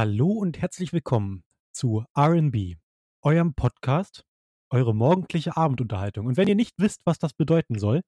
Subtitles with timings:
[0.00, 1.42] Hallo und herzlich willkommen
[1.74, 2.76] zu RB,
[3.24, 4.24] eurem Podcast,
[4.70, 6.26] eure morgendliche Abendunterhaltung.
[6.28, 8.02] Und wenn ihr nicht wisst, was das bedeuten soll,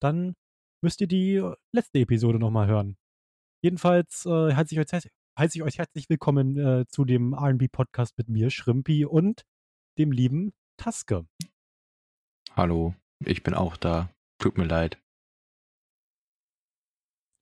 [0.00, 0.34] dann
[0.82, 2.96] müsst ihr die letzte Episode nochmal hören.
[3.62, 4.90] Jedenfalls äh, heiße, ich euch,
[5.38, 9.42] heiße ich euch herzlich willkommen äh, zu dem RB-Podcast mit mir, Schrimpi, und
[9.98, 11.26] dem lieben Taske.
[12.56, 12.94] Hallo,
[13.26, 14.08] ich bin auch da.
[14.38, 14.98] Tut mir leid.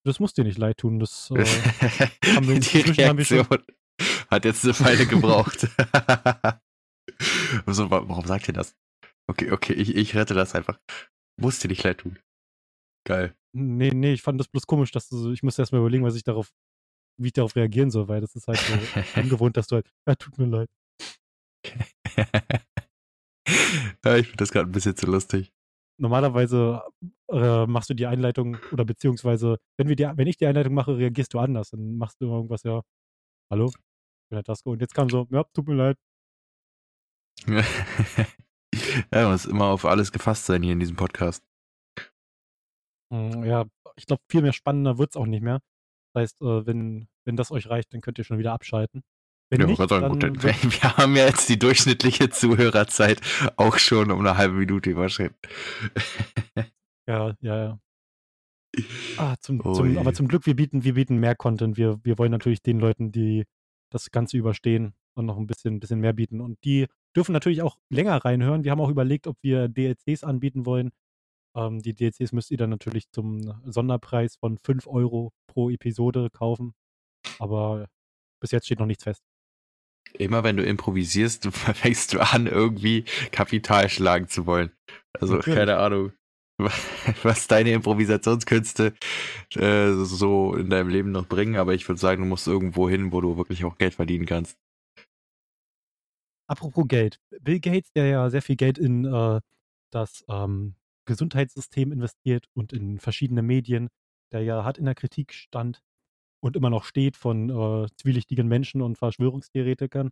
[0.09, 0.99] Das muss dir nicht leid tun.
[0.99, 1.45] Das äh,
[2.35, 3.47] haben wir Die Reaktion
[4.31, 5.69] hat jetzt eine Weile gebraucht.
[7.67, 8.75] also, warum sagt ihr das?
[9.29, 10.81] Okay, okay, ich, ich rette das einfach.
[11.39, 12.19] Muss dir nicht leid tun.
[13.07, 13.37] Geil.
[13.55, 16.05] Nee, nee, ich fand das bloß komisch, dass du so, ich muss erst mal überlegen,
[16.05, 16.51] was ich darauf,
[17.21, 18.75] wie ich darauf reagieren soll, weil das ist halt so
[19.21, 20.71] ungewohnt, dass du halt, ja, tut mir leid.
[24.05, 25.53] ja, ich finde das gerade ein bisschen zu lustig.
[26.01, 26.83] Normalerweise
[27.31, 30.97] äh, machst du die Einleitung oder beziehungsweise, wenn, wir die, wenn ich die Einleitung mache,
[30.97, 31.71] reagierst du anders.
[31.71, 32.83] Dann machst du irgendwas, ja,
[33.51, 33.75] hallo, ich
[34.31, 34.71] bin der Tasko.
[34.73, 35.97] Und jetzt kam so, ja, tut mir leid.
[37.47, 37.65] ja,
[39.13, 41.45] man muss immer auf alles gefasst sein hier in diesem Podcast.
[43.13, 45.61] Hm, ja, ich glaube, viel mehr spannender wird es auch nicht mehr.
[46.13, 49.03] Das heißt, äh, wenn, wenn das euch reicht, dann könnt ihr schon wieder abschalten.
[49.51, 53.21] Wenn ja, nicht, dann, gut, wir haben ja jetzt die durchschnittliche Zuhörerzeit
[53.57, 55.39] auch schon um eine halbe Minute überschritten.
[57.07, 57.81] ja, ja, ja.
[59.17, 61.77] Ah, zum, oh zum, aber zum Glück, wir bieten, wir bieten mehr Content.
[61.77, 63.45] Wir, wir wollen natürlich den Leuten, die
[63.91, 66.41] das Ganze überstehen und noch ein bisschen, bisschen mehr bieten.
[66.41, 68.65] Und die dürfen natürlich auch länger reinhören.
[68.65, 70.91] Wir haben auch überlegt, ob wir DLCs anbieten wollen.
[71.57, 76.75] Ähm, die DLCs müsst ihr dann natürlich zum Sonderpreis von 5 Euro pro Episode kaufen.
[77.39, 77.87] Aber
[78.41, 79.23] bis jetzt steht noch nichts fest.
[80.15, 84.73] Immer wenn du improvisierst, fängst du an, irgendwie Kapital schlagen zu wollen.
[85.13, 85.59] Also, Natürlich.
[85.59, 86.13] keine Ahnung,
[87.23, 88.95] was deine Improvisationskünste
[89.55, 93.13] äh, so in deinem Leben noch bringen, aber ich würde sagen, du musst irgendwo hin,
[93.13, 94.59] wo du wirklich auch Geld verdienen kannst.
[96.49, 97.21] Apropos Geld.
[97.43, 99.41] Bill Gates, der ja sehr viel Geld in äh,
[99.93, 100.75] das ähm,
[101.05, 103.89] Gesundheitssystem investiert und in verschiedene Medien,
[104.33, 105.83] der ja hart in der Kritik stand,
[106.41, 110.11] und immer noch steht von äh, zwielichtigen Menschen und Verschwörungstheoretikern,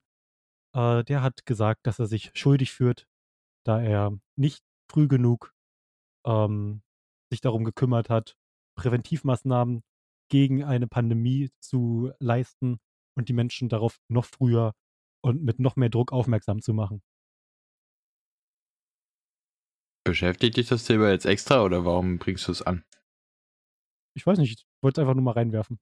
[0.75, 3.07] äh, der hat gesagt, dass er sich schuldig führt,
[3.65, 5.53] da er nicht früh genug
[6.27, 6.83] ähm,
[7.31, 8.37] sich darum gekümmert hat,
[8.77, 9.83] Präventivmaßnahmen
[10.31, 12.79] gegen eine Pandemie zu leisten
[13.17, 14.73] und die Menschen darauf noch früher
[15.25, 17.03] und mit noch mehr Druck aufmerksam zu machen.
[20.05, 22.85] Beschäftigt dich das Thema jetzt extra oder warum bringst du es an?
[24.15, 25.79] Ich weiß nicht, ich wollte es einfach nur mal reinwerfen.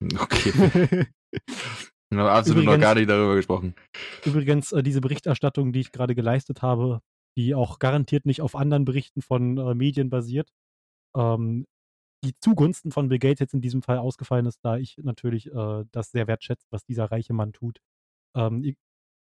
[0.18, 1.06] Okay.
[2.10, 3.74] Wir haben absolut übrigens, noch gar nicht darüber gesprochen.
[4.24, 7.00] Übrigens, äh, diese Berichterstattung, die ich gerade geleistet habe,
[7.36, 10.50] die auch garantiert nicht auf anderen Berichten von äh, Medien basiert,
[11.16, 11.66] ähm,
[12.24, 15.84] die zugunsten von Bill Gates jetzt in diesem Fall ausgefallen ist, da ich natürlich äh,
[15.90, 17.80] das sehr wertschätze, was dieser reiche Mann tut.
[18.36, 18.74] Ähm,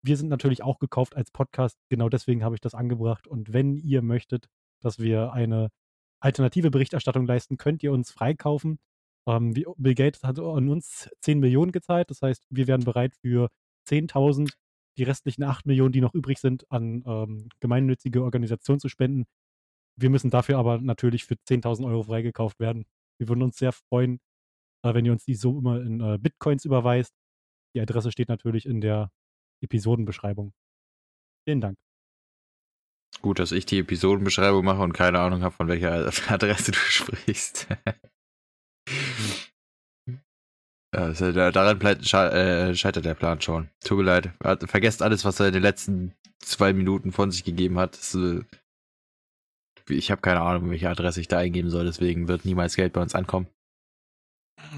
[0.05, 3.27] wir sind natürlich auch gekauft als Podcast, genau deswegen habe ich das angebracht.
[3.27, 4.49] Und wenn ihr möchtet,
[4.81, 5.71] dass wir eine
[6.21, 8.79] alternative Berichterstattung leisten, könnt ihr uns freikaufen.
[9.27, 12.11] Ähm, Bill Gates hat an uns 10 Millionen gezahlt.
[12.11, 13.49] Das heißt, wir wären bereit für
[13.89, 14.53] 10.000,
[14.97, 19.25] die restlichen 8 Millionen, die noch übrig sind, an ähm, gemeinnützige Organisationen zu spenden.
[19.97, 22.85] Wir müssen dafür aber natürlich für 10.000 Euro freigekauft werden.
[23.19, 24.21] Wir würden uns sehr freuen,
[24.85, 27.13] äh, wenn ihr uns die so immer in äh, Bitcoins überweist.
[27.75, 29.11] Die Adresse steht natürlich in der
[29.63, 30.53] Episodenbeschreibung.
[31.47, 31.77] Vielen Dank.
[33.21, 35.93] Gut, dass ich die Episodenbeschreibung mache und keine Ahnung habe, von welcher
[36.31, 37.67] Adresse du sprichst.
[40.91, 43.69] Also, daran äh, scheitert der Plan schon.
[43.85, 44.31] Tut mir leid.
[44.69, 47.95] Vergesst alles, was er in den letzten zwei Minuten von sich gegeben hat.
[47.99, 48.43] Das, äh,
[49.91, 53.03] ich habe keine Ahnung, welche Adresse ich da eingeben soll, deswegen wird niemals Geld bei
[53.03, 53.49] uns ankommen.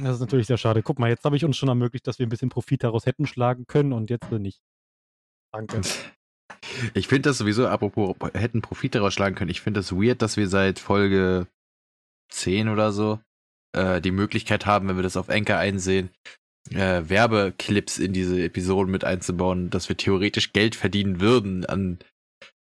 [0.03, 0.83] Das ist natürlich sehr schade.
[0.83, 3.27] Guck mal, jetzt habe ich uns schon ermöglicht, dass wir ein bisschen Profit daraus hätten
[3.27, 4.61] schlagen können und jetzt nicht.
[5.53, 5.81] Danke.
[6.95, 10.37] Ich finde das sowieso, apropos hätten Profit daraus schlagen können, ich finde das weird, dass
[10.37, 11.47] wir seit Folge
[12.29, 13.19] 10 oder so
[13.73, 16.11] äh, die Möglichkeit haben, wenn wir das auf Anchor einsehen,
[16.71, 21.99] äh, Werbeclips in diese Episoden mit einzubauen, dass wir theoretisch Geld verdienen würden an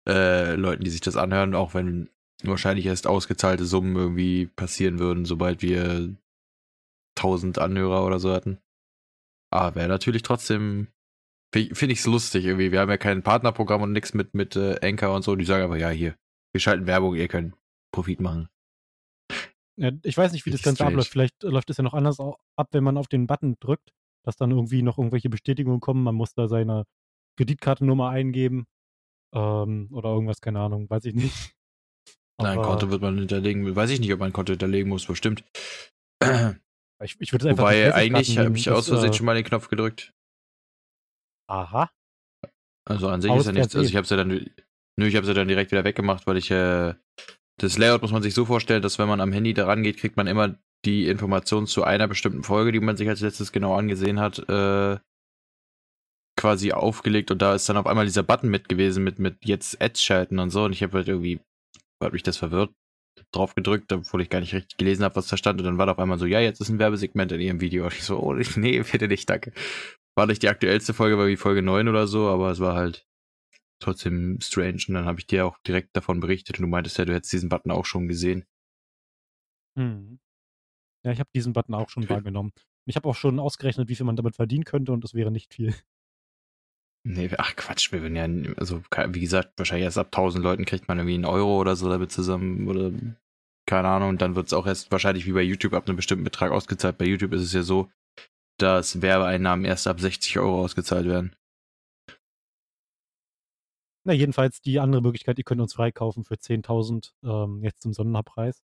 [0.08, 2.10] äh, Leuten, die sich das anhören, auch wenn
[2.44, 6.16] wahrscheinlich erst ausgezahlte Summen irgendwie passieren würden, sobald wir
[7.18, 8.58] 1000 Anhörer oder so hatten.
[9.52, 10.88] Aber wäre natürlich trotzdem,
[11.54, 12.72] finde ich es lustig irgendwie.
[12.72, 15.36] Wir haben ja kein Partnerprogramm und nichts mit, mit äh, Anchor und so.
[15.36, 16.16] Die sagen einfach, ja, hier,
[16.54, 17.54] wir schalten Werbung, ihr könnt
[17.94, 18.50] Profit machen.
[19.78, 21.10] Ja, ich weiß nicht, wie das Ganze abläuft.
[21.10, 24.52] Vielleicht läuft es ja noch anders ab, wenn man auf den Button drückt, dass dann
[24.52, 26.04] irgendwie noch irgendwelche Bestätigungen kommen.
[26.04, 26.86] Man muss da seine
[27.38, 28.68] Kreditkartennummer eingeben
[29.34, 31.34] ähm, oder irgendwas, keine Ahnung, weiß ich nicht.
[32.42, 33.76] Nein, ein Konto wird man hinterlegen.
[33.76, 35.44] Weiß ich nicht, ob man ein Konto hinterlegen muss, bestimmt.
[37.04, 39.70] Ich, ich würde einfach Wobei, eigentlich habe ich aus Versehen äh, schon mal den Knopf
[39.70, 40.14] gedrückt.
[41.48, 41.92] Aha.
[42.86, 43.76] Also an sich Aus ist ja nichts.
[43.76, 46.52] Also ich habe ja dann, nö, ich habe ja dann direkt wieder weggemacht, weil ich
[46.52, 46.94] äh,
[47.62, 50.18] das Layout muss man sich so vorstellen, dass wenn man am Handy daran geht, kriegt
[50.18, 54.20] man immer die Informationen zu einer bestimmten Folge, die man sich als letztes genau angesehen
[54.20, 54.98] hat, äh,
[56.40, 59.80] quasi aufgelegt und da ist dann auf einmal dieser Button mit gewesen mit mit jetzt
[59.80, 60.64] Ads schalten und so.
[60.64, 61.40] Und ich habe halt irgendwie
[62.04, 62.72] hat mich das verwirrt
[63.32, 65.60] drauf gedrückt, obwohl ich gar nicht richtig gelesen habe, was da stand.
[65.60, 67.84] Und dann war da auf einmal so, ja, jetzt ist ein Werbesegment in ihrem Video.
[67.86, 69.54] Und ich so, oh, nee, bitte nicht, danke.
[70.16, 73.06] War nicht die aktuellste Folge, war wie Folge 9 oder so, aber es war halt
[73.84, 77.06] trotzdem strange und dann habe ich dir auch direkt davon berichtet und du meintest ja,
[77.06, 78.46] du hättest diesen Button auch schon gesehen.
[79.76, 80.20] Mhm.
[81.06, 82.14] Ja, ich habe diesen Button auch schon Okay.
[82.14, 82.52] wahrgenommen.
[82.86, 85.54] Ich habe auch schon ausgerechnet, wie viel man damit verdienen könnte und es wäre nicht
[85.54, 85.74] viel.
[87.04, 90.88] Nee, ach Quatsch, wir werden ja, also wie gesagt, wahrscheinlich erst ab 1000 Leuten kriegt
[90.88, 92.92] man irgendwie einen Euro oder so damit zusammen oder
[93.66, 96.24] keine Ahnung und dann wird es auch erst wahrscheinlich wie bei YouTube ab einem bestimmten
[96.24, 97.00] Betrag ausgezahlt.
[97.00, 97.90] Bei YouTube ist es ja so,
[98.60, 101.36] dass Werbeeinnahmen erst ab 60 Euro ausgezahlt werden.
[104.04, 108.64] Na, jedenfalls die andere Möglichkeit, ihr könnt uns freikaufen für 10.000 ähm, jetzt zum Sonderpreis.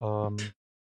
[0.00, 0.36] Ähm,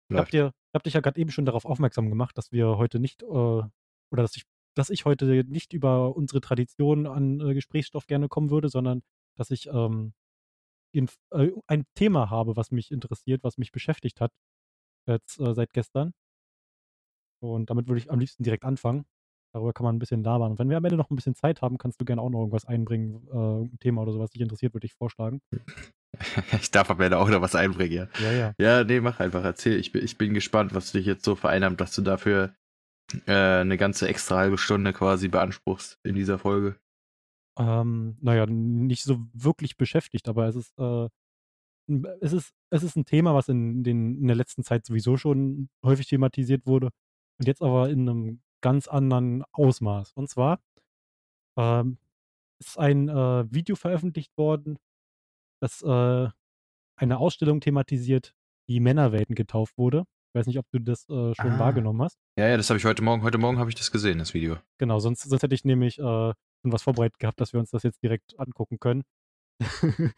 [0.09, 2.99] ich habe dir, hab dich ja gerade eben schon darauf aufmerksam gemacht, dass wir heute
[2.99, 3.71] nicht, äh, oder
[4.11, 4.45] dass ich,
[4.75, 9.03] dass ich heute nicht über unsere Tradition an äh, Gesprächsstoff gerne kommen würde, sondern
[9.37, 10.15] dass ich ähm,
[10.93, 14.33] in, äh, ein Thema habe, was mich interessiert, was mich beschäftigt hat,
[15.07, 16.13] jetzt äh, seit gestern.
[17.41, 19.05] Und damit würde ich am liebsten direkt anfangen.
[19.53, 20.53] Darüber kann man ein bisschen labern.
[20.53, 22.41] Und wenn wir am Ende noch ein bisschen Zeit haben, kannst du gerne auch noch
[22.41, 25.41] irgendwas einbringen, äh, ein Thema oder so, was dich interessiert, würde ich vorschlagen.
[26.61, 28.09] ich darf am Ende auch noch was einbringen, ja.
[28.21, 28.55] Ja, ja.
[28.59, 29.79] Ja, nee, mach einfach, erzähl.
[29.79, 32.55] Ich bin, ich bin gespannt, was dich jetzt so vereinnahmt, dass du dafür
[33.27, 36.77] äh, eine ganze extra halbe Stunde quasi beanspruchst in dieser Folge.
[37.59, 41.09] Ähm, naja, nicht so wirklich beschäftigt, aber es ist, äh,
[42.21, 45.69] es ist, es ist ein Thema, was in, den, in der letzten Zeit sowieso schon
[45.85, 46.91] häufig thematisiert wurde
[47.39, 50.13] und jetzt aber in einem ganz anderen Ausmaß.
[50.15, 50.61] Und zwar
[51.59, 51.99] ähm,
[52.61, 54.79] ist ein äh, Video veröffentlicht worden,
[55.61, 56.29] das äh,
[56.99, 58.35] eine Ausstellung thematisiert,
[58.69, 60.05] die Männerwelten getauft wurde.
[60.33, 61.59] Ich weiß nicht, ob du das äh, schon Ah.
[61.59, 62.19] wahrgenommen hast.
[62.39, 64.59] Ja, ja, das habe ich heute Morgen, heute Morgen habe ich das gesehen, das Video.
[64.79, 67.83] Genau, sonst, sonst hätte ich nämlich äh, schon was vorbereitet gehabt, dass wir uns das
[67.85, 69.03] jetzt direkt angucken können.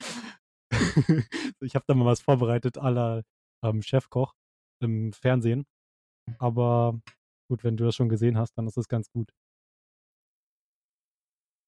[1.61, 3.23] ich habe da mal was vorbereitet, aller
[3.65, 4.35] ähm, Chefkoch
[4.81, 5.67] im Fernsehen.
[6.39, 7.01] Aber
[7.49, 9.33] gut, wenn du das schon gesehen hast, dann ist das ganz gut.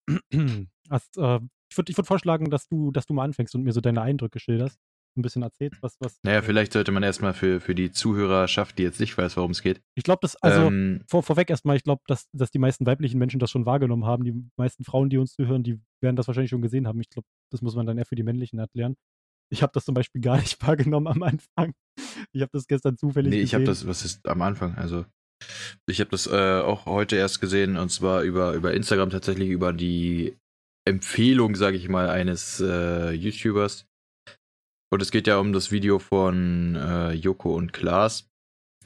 [0.90, 1.40] Hast, äh,
[1.70, 4.02] ich würde ich würd vorschlagen, dass du, dass du mal anfängst und mir so deine
[4.02, 4.78] Eindrücke schilderst.
[5.16, 6.18] Ein bisschen erzählst, was, was.
[6.22, 9.60] Naja, vielleicht sollte man erstmal für, für die Zuhörerschaft, die jetzt nicht weiß, worum es
[9.60, 9.82] geht.
[9.96, 13.18] Ich glaube, das, also ähm, vor, vorweg erstmal, ich glaube, dass, dass die meisten weiblichen
[13.18, 14.24] Menschen das schon wahrgenommen haben.
[14.24, 17.00] Die meisten Frauen, die uns zuhören, die werden das wahrscheinlich schon gesehen haben.
[17.00, 18.94] Ich glaube, das muss man dann eher für die männlichen erklären.
[19.52, 21.74] Ich habe das zum Beispiel gar nicht wahrgenommen am Anfang.
[22.32, 24.76] Ich habe das gestern zufällig nee, ich habe das, was ist am Anfang?
[24.76, 25.04] Also,
[25.86, 29.72] ich habe das äh, auch heute erst gesehen und zwar über, über Instagram tatsächlich über
[29.72, 30.36] die
[30.86, 33.86] Empfehlung, sage ich mal, eines äh, YouTubers.
[34.92, 38.28] Und es geht ja um das Video von äh, Joko und Klaas,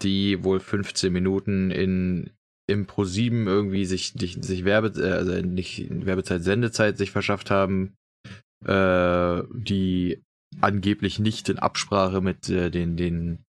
[0.02, 2.30] die wohl 15 Minuten in
[2.66, 7.94] im Pro7 irgendwie sich, sich, sich Werbe, äh, also nicht Werbezeit, Sendezeit sich verschafft haben,
[8.64, 10.22] äh, die
[10.60, 13.44] angeblich nicht in Absprache mit äh, den, den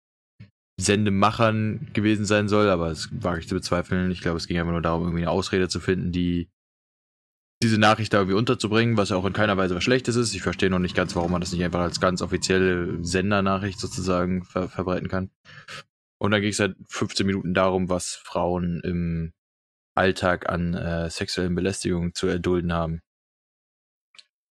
[0.77, 4.11] Sendemachern gewesen sein soll, aber es wage ich zu bezweifeln.
[4.11, 6.49] Ich glaube, es ging einfach nur darum, irgendwie eine Ausrede zu finden, die
[7.63, 10.35] diese Nachricht da irgendwie unterzubringen, was auch in keiner Weise was Schlechtes ist.
[10.35, 14.45] Ich verstehe noch nicht ganz, warum man das nicht einfach als ganz offizielle Sendernachricht sozusagen
[14.45, 15.31] ver verbreiten kann.
[16.19, 19.33] Und dann ging es halt 15 Minuten darum, was Frauen im
[19.97, 23.01] Alltag an äh, sexuellen Belästigungen zu erdulden haben.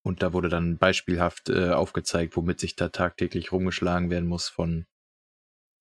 [0.06, 4.86] Und da wurde dann beispielhaft äh, aufgezeigt, womit sich da tagtäglich rumgeschlagen werden muss von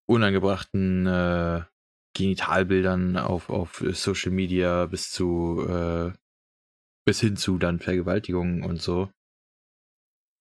[0.06, 1.62] unangebrachten äh,
[2.14, 6.12] Genitalbildern auf, auf Social Media bis zu äh,
[7.04, 9.10] bis hin zu dann Vergewaltigungen und so.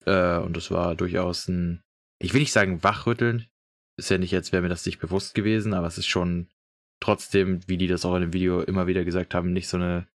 [0.04, 1.82] Äh, und das war durchaus ein,
[2.20, 3.46] ich will nicht sagen wachrütteln,
[3.98, 6.48] ist ja nicht, als wäre mir das nicht bewusst gewesen, aber es ist schon
[7.00, 10.06] trotzdem, wie die das auch in dem Video immer wieder gesagt haben, nicht so eine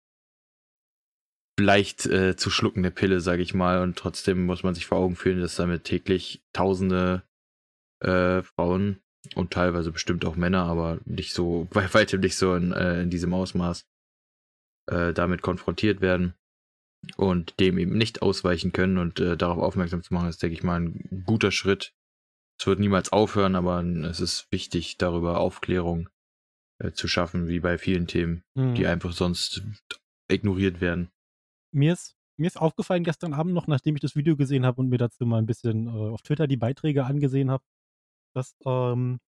[1.59, 3.83] leicht äh, zu schluckende Pille, sage ich mal.
[3.83, 7.23] Und trotzdem muss man sich vor Augen führen, dass damit täglich tausende
[8.01, 9.01] äh, Frauen
[9.35, 13.11] und teilweise bestimmt auch Männer, aber nicht so, bei weitem nicht so in, äh, in
[13.11, 13.87] diesem Ausmaß,
[14.89, 16.35] äh, damit konfrontiert werden
[17.17, 20.63] und dem eben nicht ausweichen können und äh, darauf aufmerksam zu machen, ist, denke ich
[20.63, 21.93] mal, ein guter Schritt.
[22.59, 26.09] Es wird niemals aufhören, aber es ist wichtig, darüber Aufklärung
[26.79, 28.75] äh, zu schaffen, wie bei vielen Themen, Mhm.
[28.75, 29.63] die einfach sonst
[30.29, 31.11] ignoriert werden.
[31.73, 34.89] mir ist, mir ist aufgefallen gestern Abend noch, nachdem ich das Video gesehen habe und
[34.89, 37.65] mir dazu mal ein bisschen äh, auf Twitter die Beiträge angesehen habe,
[38.37, 39.19] dass ähm,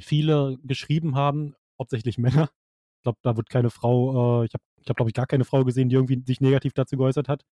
[0.00, 2.50] viele geschrieben haben, hauptsächlich Männer,
[2.98, 5.44] Ich glaube, da wird keine Frau, äh, ich habe, ich hab, glaube ich, gar keine
[5.44, 7.44] Frau gesehen, die irgendwie sich negativ dazu geäußert hat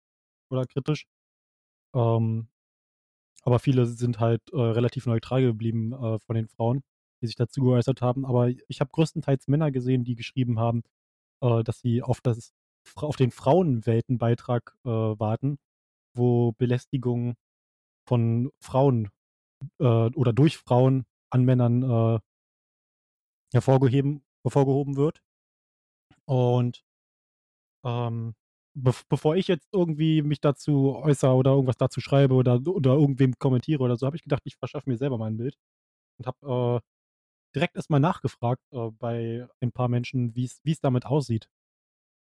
[0.50, 1.06] oder kritisch.
[1.94, 2.48] Ähm,
[3.44, 6.82] aber viele sind halt äh, relativ neutral geblieben äh, von den Frauen,
[7.22, 8.26] die sich dazu geäußert haben.
[8.26, 10.82] Aber ich habe größtenteils Männer gesehen, die geschrieben haben,
[11.42, 12.52] äh, dass sie auf, das,
[12.96, 15.58] auf den Frauenweltenbeitrag äh, warten,
[16.14, 17.36] wo Belästigung
[18.08, 19.10] von Frauen
[19.78, 22.18] äh, oder durch Frauen an Männern äh,
[23.52, 25.20] hervorgehoben, hervorgehoben wird.
[26.26, 26.84] Und
[27.84, 28.34] ähm,
[28.74, 33.34] be bevor ich jetzt irgendwie mich dazu äußere oder irgendwas dazu schreibe oder, oder irgendwem
[33.38, 35.56] kommentiere oder so, habe ich gedacht, ich verschaffe mir selber mal ein Bild.
[36.18, 36.86] Und habe äh,
[37.56, 41.48] direkt erstmal nachgefragt äh, bei ein paar Menschen, wie es damit aussieht.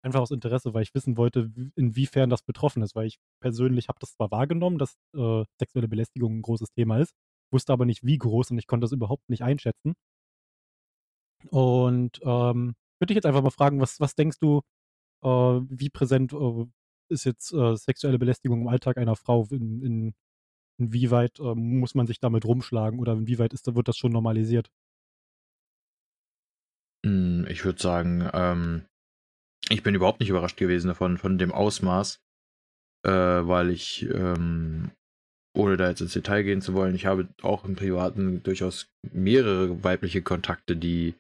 [0.03, 2.95] Einfach aus Interesse, weil ich wissen wollte, inwiefern das betroffen ist.
[2.97, 7.15] Weil ich persönlich habe das zwar wahrgenommen, dass äh, sexuelle Belästigung ein großes Thema ist,
[7.53, 9.95] wusste aber nicht, wie groß und ich konnte das überhaupt nicht einschätzen.
[11.51, 14.63] Und ähm, würde ich jetzt einfach mal fragen, was, was denkst du,
[15.23, 16.67] äh, wie präsent äh,
[17.09, 19.47] ist jetzt äh, sexuelle Belästigung im Alltag einer Frau?
[19.51, 20.15] In, in,
[20.79, 24.71] inwieweit äh, muss man sich damit rumschlagen oder inwieweit ist, wird das schon normalisiert?
[27.05, 28.87] Hm, ich würde sagen, ähm,
[29.73, 32.21] ich bin überhaupt nicht überrascht gewesen davon, von dem Ausmaß,
[33.07, 34.91] äh, weil ich, ähm,
[35.57, 39.83] ohne da jetzt ins Detail gehen zu wollen, ich habe auch im Privaten durchaus mehrere
[39.83, 41.15] weibliche Kontakte, die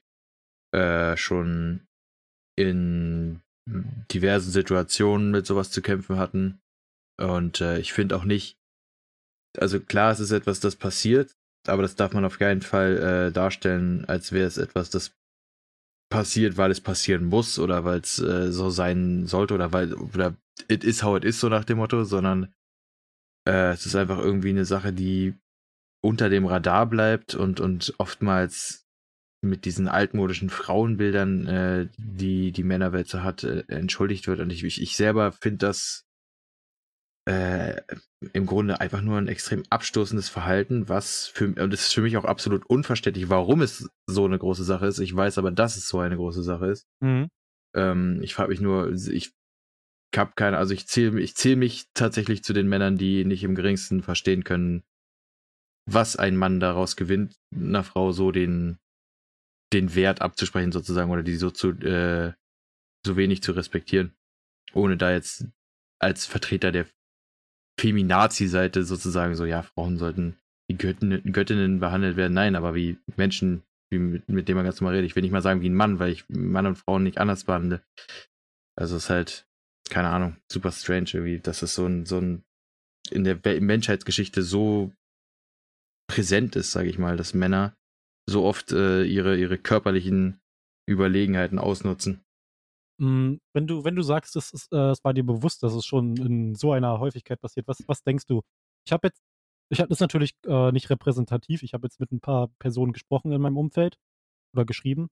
[0.74, 1.80] äh, schon
[2.58, 3.40] in
[4.12, 6.60] diversen Situationen mit sowas zu kämpfen hatten.
[7.20, 8.58] Und äh, ich finde auch nicht,
[9.58, 11.34] also klar, es ist etwas, das passiert,
[11.66, 15.14] aber das darf man auf keinen Fall äh, darstellen, als wäre es etwas, das
[16.12, 20.36] passiert, weil es passieren muss oder weil es äh, so sein sollte oder weil, oder
[20.68, 22.52] it is how it is, so nach dem Motto, sondern
[23.48, 25.34] äh, es ist einfach irgendwie eine Sache, die
[26.04, 28.86] unter dem Radar bleibt und, und oftmals
[29.40, 34.40] mit diesen altmodischen Frauenbildern, äh, die die Männerwelt so hat, äh, entschuldigt wird.
[34.40, 36.04] Und ich, ich selber finde das
[37.24, 37.80] äh,
[38.32, 42.16] im Grunde einfach nur ein extrem abstoßendes Verhalten, was für und es ist für mich
[42.16, 44.98] auch absolut unverständlich, warum es so eine große Sache ist.
[44.98, 46.86] Ich weiß aber, dass es so eine große Sache ist.
[47.00, 47.28] Mhm.
[47.76, 49.32] Ähm, ich frage mich nur, ich
[50.16, 53.54] habe keine, also ich zähle ich zähl mich tatsächlich zu den Männern, die nicht im
[53.54, 54.82] geringsten verstehen können,
[55.86, 58.78] was ein Mann daraus gewinnt, einer Frau so den
[59.72, 62.32] den Wert abzusprechen sozusagen oder die so zu äh,
[63.06, 64.14] so wenig zu respektieren,
[64.74, 65.46] ohne da jetzt
[66.00, 66.86] als Vertreter der
[67.82, 70.36] Feminazi-Seite sozusagen so, ja, Frauen sollten
[70.68, 72.32] wie Göttinnen, Göttinnen behandelt werden.
[72.32, 75.10] Nein, aber wie Menschen, wie mit, mit denen man ganz normal redet.
[75.10, 77.42] Ich will nicht mal sagen wie ein Mann, weil ich Mann und Frauen nicht anders
[77.42, 77.82] behandle.
[78.76, 79.46] Also es ist halt,
[79.90, 82.44] keine Ahnung, super strange irgendwie, dass es so ein, so ein
[83.10, 84.92] in der Menschheitsgeschichte so
[86.08, 87.74] präsent ist, sage ich mal, dass Männer
[88.30, 90.40] so oft äh, ihre, ihre körperlichen
[90.88, 92.20] Überlegenheiten ausnutzen.
[93.00, 95.84] Mm, wenn du, wenn du sagst, es, ist, äh, es war dir bewusst, dass es
[95.86, 98.42] schon in so einer Häufigkeit passiert, was, was denkst du?
[98.86, 99.22] Ich habe jetzt,
[99.70, 103.32] ich habe das natürlich äh, nicht repräsentativ, ich habe jetzt mit ein paar Personen gesprochen
[103.32, 103.96] in meinem Umfeld
[104.54, 105.08] oder geschrieben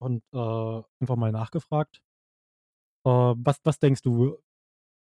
[0.00, 2.00] und äh, einfach mal nachgefragt.
[3.06, 4.38] Äh, was, was denkst du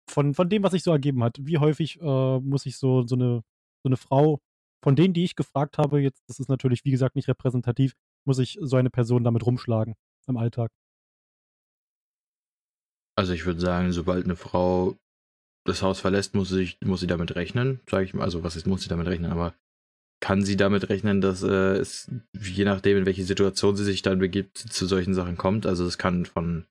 [0.09, 1.37] von, von dem, was sich so ergeben hat?
[1.41, 3.43] Wie häufig äh, muss ich so, so, eine,
[3.83, 4.39] so eine Frau
[4.83, 7.95] von denen, die ich gefragt habe, jetzt, das ist natürlich, wie gesagt, nicht repräsentativ,
[8.25, 9.95] muss ich so eine Person damit rumschlagen
[10.27, 10.71] im Alltag.
[13.15, 14.97] Also ich würde sagen, sobald eine Frau
[15.65, 18.23] das Haus verlässt, muss sie, muss sie damit rechnen, sage ich mal.
[18.23, 19.53] Also was ist, muss sie damit rechnen, aber
[20.21, 24.19] kann sie damit rechnen, dass äh, es, je nachdem, in welche Situation sie sich dann
[24.19, 25.65] begibt, zu solchen Sachen kommt.
[25.65, 26.65] Also es kann von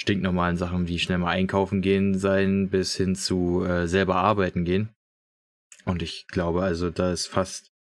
[0.00, 4.90] stinknormalen Sachen wie schnell mal einkaufen gehen sein, bis hin zu äh, selber arbeiten gehen.
[5.84, 7.72] Und ich glaube, also da ist fast,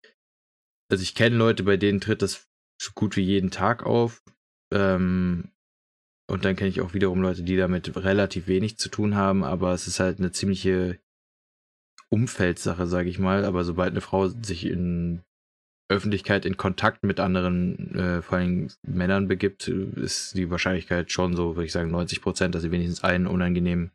[0.90, 2.48] also ich kenne Leute, bei denen tritt das
[2.82, 4.24] so gut wie jeden Tag auf.
[4.74, 5.52] Ähm,
[6.30, 9.74] und dann kenne ich auch wiederum Leute, die damit relativ wenig zu tun haben, aber
[9.74, 11.00] es ist halt eine ziemliche
[12.10, 13.46] Umfeldsache, sage ich mal.
[13.46, 15.22] Aber sobald eine Frau sich in
[15.90, 21.56] Öffentlichkeit in Kontakt mit anderen, äh, vor allem Männern begibt, ist die Wahrscheinlichkeit schon so,
[21.56, 23.92] würde ich sagen, 90 Prozent, dass sie wenigstens einen unangenehmen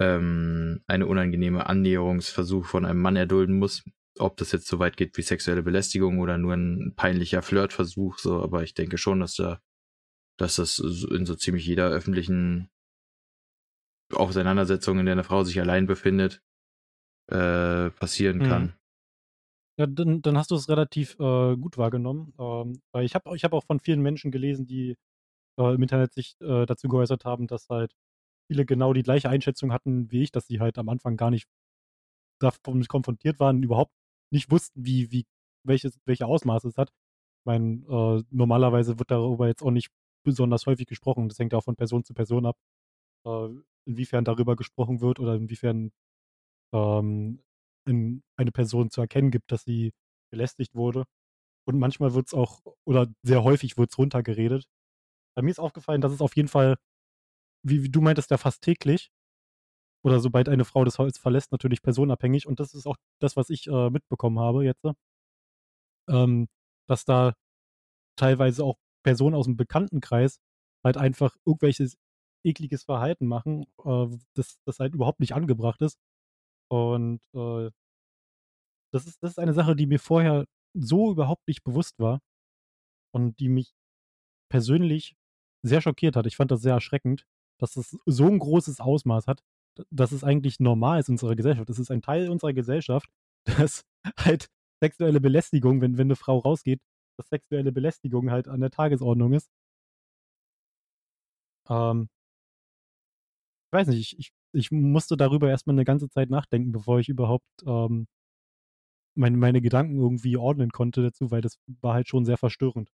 [0.00, 3.84] ähm, eine unangenehme Annäherungsversuch von einem Mann erdulden muss.
[4.18, 8.42] Ob das jetzt so weit geht wie sexuelle Belästigung oder nur ein peinlicher Flirtversuch, so,
[8.42, 9.60] aber ich denke schon, dass da,
[10.36, 12.68] dass das in so ziemlich jeder öffentlichen
[14.12, 16.42] Auseinandersetzung, in der eine Frau sich allein befindet,
[17.28, 18.62] äh, passieren kann.
[18.62, 18.72] Mhm.
[19.78, 22.32] Ja, dann, dann hast du es relativ äh, gut wahrgenommen.
[22.38, 24.96] Ähm, weil ich habe ich hab auch von vielen Menschen gelesen, die
[25.58, 27.92] äh, im Internet sich äh, dazu geäußert haben, dass halt
[28.48, 31.46] viele genau die gleiche Einschätzung hatten wie ich, dass sie halt am Anfang gar nicht
[32.38, 33.92] damit konfrontiert waren, überhaupt
[34.30, 35.26] nicht wussten, wie, wie,
[35.64, 36.90] welches, welche Ausmaße es hat.
[36.90, 39.90] Ich meine, äh, normalerweise wird darüber jetzt auch nicht
[40.26, 41.28] besonders häufig gesprochen.
[41.28, 42.58] Das hängt auch von Person zu Person ab,
[43.26, 43.48] äh,
[43.86, 45.92] inwiefern darüber gesprochen wird oder inwiefern
[46.74, 47.42] ähm,
[47.86, 49.92] in eine Person zu erkennen gibt, dass sie
[50.30, 51.04] belästigt wurde.
[51.66, 54.66] Und manchmal wird es auch, oder sehr häufig wird es runtergeredet.
[55.36, 56.76] Bei mir ist aufgefallen, dass es auf jeden Fall,
[57.64, 59.10] wie, wie du meintest, ja fast täglich,
[60.04, 62.46] oder sobald eine Frau das Haus verlässt, natürlich personenabhängig.
[62.46, 64.84] Und das ist auch das, was ich äh, mitbekommen habe jetzt,
[66.08, 66.48] ähm,
[66.88, 67.34] dass da
[68.16, 70.40] teilweise auch Personen aus dem Bekanntenkreis
[70.84, 71.96] halt einfach irgendwelches
[72.44, 75.96] ekliges Verhalten machen, äh, das, das halt überhaupt nicht angebracht ist.
[76.68, 77.70] Und äh,
[78.92, 82.20] das, ist, das ist eine Sache, die mir vorher so überhaupt nicht bewusst war
[83.14, 83.74] und die mich
[84.50, 85.14] persönlich
[85.62, 86.26] sehr schockiert hat.
[86.26, 87.26] Ich fand das sehr erschreckend,
[87.60, 89.40] dass es so ein großes Ausmaß hat,
[89.90, 91.70] dass es eigentlich normal ist in unserer Gesellschaft.
[91.70, 93.08] Es ist ein Teil unserer Gesellschaft,
[93.44, 93.84] dass
[94.18, 94.48] halt
[94.82, 96.80] sexuelle Belästigung, wenn, wenn eine Frau rausgeht,
[97.16, 99.50] dass sexuelle Belästigung halt an der Tagesordnung ist.
[101.68, 102.08] Ähm,
[103.68, 107.08] ich weiß nicht, ich, ich, ich musste darüber erstmal eine ganze Zeit nachdenken, bevor ich
[107.08, 108.06] überhaupt ähm,
[109.16, 112.90] meine, meine Gedanken irgendwie ordnen konnte dazu, weil das war halt schon sehr verstörend.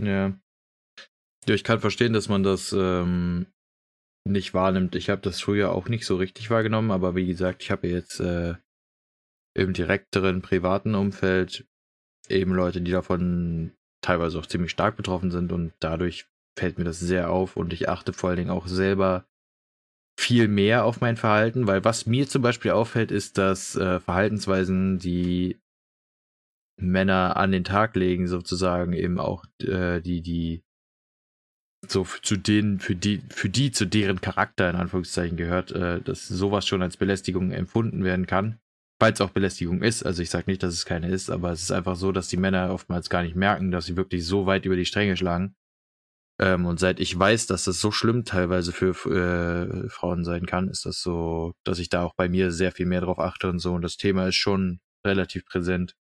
[0.00, 0.38] Ja.
[1.48, 3.46] Ja, ich kann verstehen, dass man das ähm,
[4.24, 4.94] nicht wahrnimmt.
[4.94, 8.20] Ich habe das früher auch nicht so richtig wahrgenommen, aber wie gesagt, ich habe jetzt
[8.20, 8.54] äh,
[9.54, 11.66] im direkteren privaten Umfeld
[12.28, 16.26] eben Leute, die davon teilweise auch ziemlich stark betroffen sind und dadurch
[16.58, 19.26] fällt mir das sehr auf und ich achte vor allen Dingen auch selber
[20.18, 24.98] viel mehr auf mein Verhalten, weil was mir zum Beispiel auffällt, ist, dass äh, Verhaltensweisen,
[24.98, 25.58] die
[26.78, 30.62] Männer an den Tag legen, sozusagen eben auch äh, die, die
[31.88, 36.28] so zu denen, für die, für die zu deren Charakter in Anführungszeichen gehört, äh, dass
[36.28, 38.58] sowas schon als Belästigung empfunden werden kann.
[39.02, 41.72] Falls auch Belästigung ist, also ich sage nicht, dass es keine ist, aber es ist
[41.72, 44.76] einfach so, dass die Männer oftmals gar nicht merken, dass sie wirklich so weit über
[44.76, 45.56] die Stränge schlagen.
[46.40, 50.68] Ähm, und seit ich weiß, dass das so schlimm teilweise für äh, Frauen sein kann,
[50.68, 53.58] ist das so, dass ich da auch bei mir sehr viel mehr drauf achte und
[53.58, 53.72] so.
[53.72, 55.96] Und das Thema ist schon relativ präsent.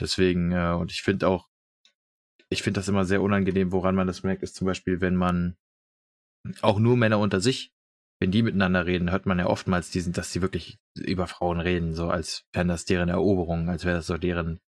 [0.00, 1.46] Deswegen, äh, und ich finde auch,
[2.48, 5.56] ich finde das immer sehr unangenehm, woran man das merkt, ist zum Beispiel, wenn man
[6.62, 7.71] auch nur Männer unter sich,
[8.22, 11.92] wenn die miteinander reden, hört man ja oftmals diesen, dass sie wirklich über Frauen reden,
[11.92, 14.60] so als wären das deren Eroberungen, als wäre das so deren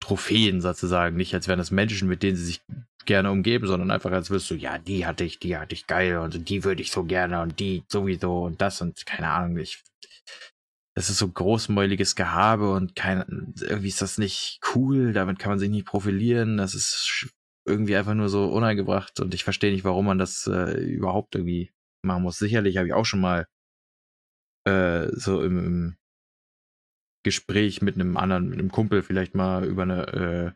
[0.00, 2.60] Trophäen sozusagen, nicht als wären das Menschen, mit denen sie sich
[3.06, 6.18] gerne umgeben, sondern einfach als wirst du, ja, die hatte ich, die hatte ich geil
[6.18, 9.82] und die würde ich so gerne und die sowieso und das und keine Ahnung, ich
[10.94, 15.58] das ist so großmäuliges Gehabe und kein, irgendwie ist das nicht cool, damit kann man
[15.58, 17.30] sich nicht profilieren, das ist
[17.66, 21.70] irgendwie einfach nur so unangebracht und ich verstehe nicht, warum man das äh, überhaupt irgendwie
[22.02, 22.38] machen muss.
[22.38, 23.46] Sicherlich habe ich auch schon mal
[24.64, 25.96] äh, so im, im,
[27.24, 30.52] Gespräch mit einem anderen, mit einem Kumpel vielleicht mal über eine äh,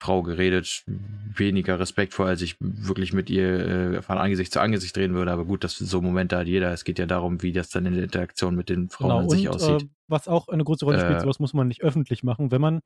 [0.00, 5.14] Frau geredet, weniger respektvoll, als ich wirklich mit ihr äh, von Angesicht zu Angesicht reden
[5.14, 5.32] würde.
[5.32, 6.72] Aber gut, das so Momente hat jeder.
[6.72, 9.28] Es geht ja darum, wie das dann in der Interaktion mit den Frauen Genau, an
[9.28, 9.82] sich und aussieht.
[9.82, 12.50] äh, was auch eine große Rolle spielt, Äh, sowas muss man nicht öffentlich machen.
[12.50, 12.80] Wenn man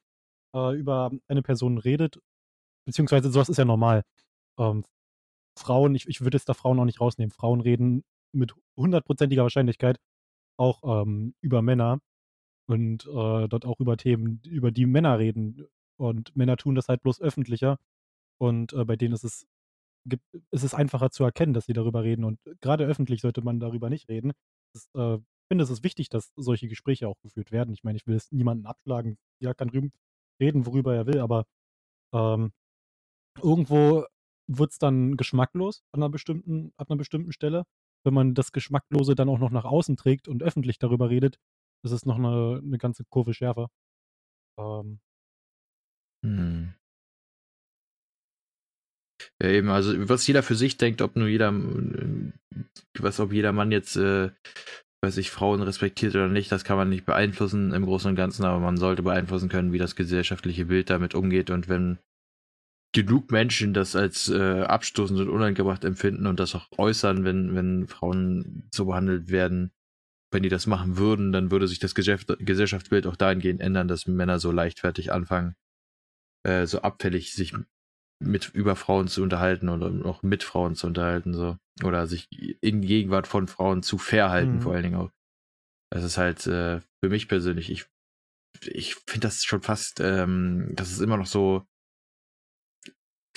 [0.54, 2.18] äh, über eine Person redet,
[2.86, 4.02] beziehungsweise sowas ist ja normal.
[4.58, 4.84] Ähm,
[5.56, 7.30] Frauen, ich, ich würde jetzt da Frauen auch nicht rausnehmen.
[7.30, 9.98] Frauen reden mit hundertprozentiger Wahrscheinlichkeit
[10.58, 12.00] auch ähm, über Männer
[12.68, 15.66] und äh, dort auch über Themen, über die Männer reden.
[15.98, 17.78] Und Männer tun das halt bloß öffentlicher.
[18.38, 19.46] Und äh, bei denen ist es,
[20.06, 22.24] gibt, ist es einfacher zu erkennen, dass sie darüber reden.
[22.24, 24.32] Und gerade öffentlich sollte man darüber nicht reden.
[24.74, 27.72] Das, äh, ich finde, es ist wichtig, dass solche Gespräche auch geführt werden.
[27.72, 29.16] Ich meine, ich will es niemanden abschlagen.
[29.40, 29.70] Ja, kann
[30.40, 31.46] reden, worüber er will, aber
[32.12, 32.52] ähm,
[33.42, 34.06] irgendwo
[34.48, 37.64] wird es dann geschmacklos an einer, bestimmten, an einer bestimmten Stelle.
[38.04, 41.38] Wenn man das Geschmacklose dann auch noch nach außen trägt und öffentlich darüber redet,
[41.84, 43.68] ist es noch eine, eine ganze Kurve schärfer.
[44.58, 45.00] Ähm,
[46.24, 46.74] hm.
[49.42, 52.32] Ja, eben, also was jeder für sich denkt, ob nur jeder, äh,
[52.98, 54.30] was ob jeder Mann jetzt, äh,
[55.02, 58.44] weiß ich, Frauen respektiert oder nicht, das kann man nicht beeinflussen im Großen und Ganzen,
[58.44, 61.98] aber man sollte beeinflussen können, wie das gesellschaftliche Bild damit umgeht und wenn
[62.96, 67.88] genug Menschen das als äh, abstoßend und unangebracht empfinden und das auch äußern, wenn, wenn
[67.88, 69.70] Frauen so behandelt werden,
[70.32, 74.06] wenn die das machen würden, dann würde sich das Geschäft, Gesellschaftsbild auch dahingehend ändern, dass
[74.06, 75.56] Männer so leichtfertig anfangen,
[76.46, 77.52] äh, so abfällig sich
[78.24, 81.58] mit über Frauen zu unterhalten oder auch mit Frauen zu unterhalten, so.
[81.84, 82.28] Oder sich
[82.62, 84.60] in Gegenwart von Frauen zu verhalten, Mhm.
[84.62, 85.10] vor allen Dingen auch.
[85.92, 87.84] Das ist halt äh, für mich persönlich, ich,
[88.64, 91.66] ich finde das schon fast, ähm, das ist immer noch so,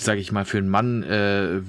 [0.03, 1.61] sage ich mal, für einen Mann äh,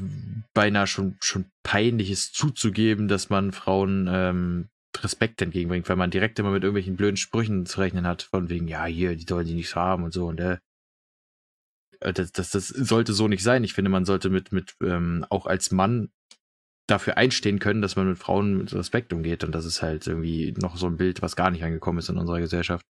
[0.54, 6.38] beinahe schon, schon peinlich ist zuzugeben, dass man Frauen ähm, Respekt entgegenbringt, weil man direkt
[6.38, 9.54] immer mit irgendwelchen blöden Sprüchen zu rechnen hat, von wegen, ja, hier, die sollen die
[9.54, 10.58] nichts haben und so und äh.
[12.00, 13.64] äh, das, das, das sollte so nicht sein.
[13.64, 16.10] Ich finde, man sollte mit, mit ähm, auch als Mann
[16.90, 19.44] dafür einstehen können, dass man mit Frauen mit Respekt umgeht.
[19.44, 22.18] Und das ist halt irgendwie noch so ein Bild, was gar nicht angekommen ist in
[22.18, 22.84] unserer Gesellschaft.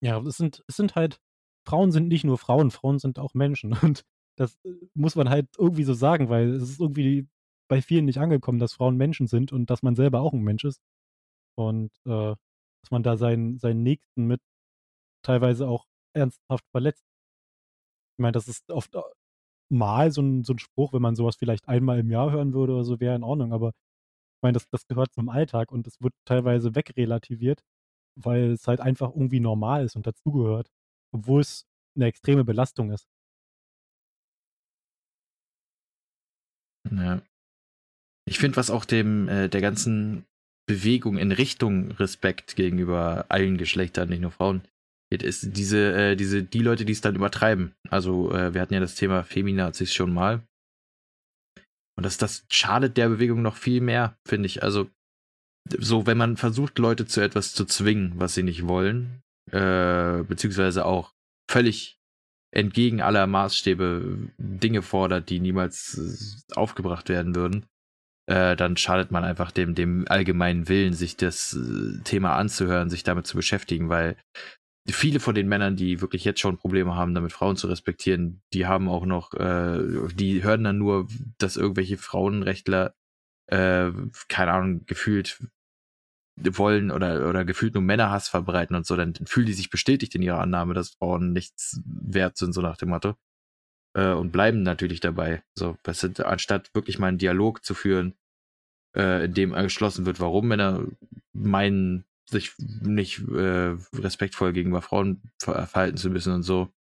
[0.00, 1.20] Ja, es sind, es sind halt,
[1.66, 3.72] Frauen sind nicht nur Frauen, Frauen sind auch Menschen.
[3.82, 4.04] Und
[4.36, 7.28] das äh, muss man halt irgendwie so sagen, weil es ist irgendwie
[7.68, 10.64] bei vielen nicht angekommen, dass Frauen Menschen sind und dass man selber auch ein Mensch
[10.64, 10.80] ist.
[11.56, 12.34] Und äh,
[12.82, 14.40] dass man da seinen, seinen Nächsten mit
[15.24, 17.04] teilweise auch ernsthaft verletzt.
[18.18, 19.00] Ich meine, das ist oft äh,
[19.70, 22.74] mal so ein, so ein Spruch, wenn man sowas vielleicht einmal im Jahr hören würde
[22.74, 23.52] oder so, wäre in Ordnung.
[23.52, 27.62] Aber ich meine, das, das gehört zum Alltag und es wird teilweise wegrelativiert,
[28.16, 30.70] weil es halt einfach irgendwie normal ist und dazugehört,
[31.14, 31.66] obwohl es
[31.96, 33.06] eine extreme Belastung ist.
[36.96, 37.22] Ja.
[38.28, 40.24] Ich finde, was auch dem äh, der ganzen
[40.66, 44.62] Bewegung in Richtung Respekt gegenüber allen Geschlechtern, nicht nur Frauen,
[45.10, 47.74] geht, ist diese, äh, diese, die Leute, die es dann übertreiben.
[47.90, 50.42] Also, äh, wir hatten ja das Thema Feminazis schon mal.
[51.96, 54.62] Und das, das schadet der Bewegung noch viel mehr, finde ich.
[54.62, 54.88] Also,
[55.68, 60.84] so, wenn man versucht, Leute zu etwas zu zwingen, was sie nicht wollen, äh, beziehungsweise
[60.84, 61.12] auch
[61.50, 61.98] völlig
[62.52, 67.66] entgegen aller Maßstäbe Dinge fordert, die niemals äh, aufgebracht werden würden,
[68.26, 73.02] äh, dann schadet man einfach dem, dem allgemeinen Willen, sich das äh, Thema anzuhören, sich
[73.02, 74.16] damit zu beschäftigen, weil
[74.88, 78.66] viele von den Männern, die wirklich jetzt schon Probleme haben, damit Frauen zu respektieren, die
[78.66, 82.94] haben auch noch, äh, die hören dann nur, dass irgendwelche Frauenrechtler,
[83.46, 83.90] äh,
[84.28, 85.42] keine Ahnung, gefühlt
[86.36, 90.22] wollen oder, oder gefühlt nur Männerhass verbreiten und so, dann fühlen die sich bestätigt in
[90.22, 93.14] ihrer Annahme, dass Frauen nichts wert sind, so nach dem Motto.
[93.94, 95.42] Äh, und bleiben natürlich dabei.
[95.54, 98.14] So, weißt du, anstatt wirklich mal einen Dialog zu führen,
[98.96, 100.84] äh, in dem geschlossen wird, warum Männer
[101.32, 106.72] meinen, sich nicht äh, respektvoll gegenüber Frauen verhalten zu müssen und so,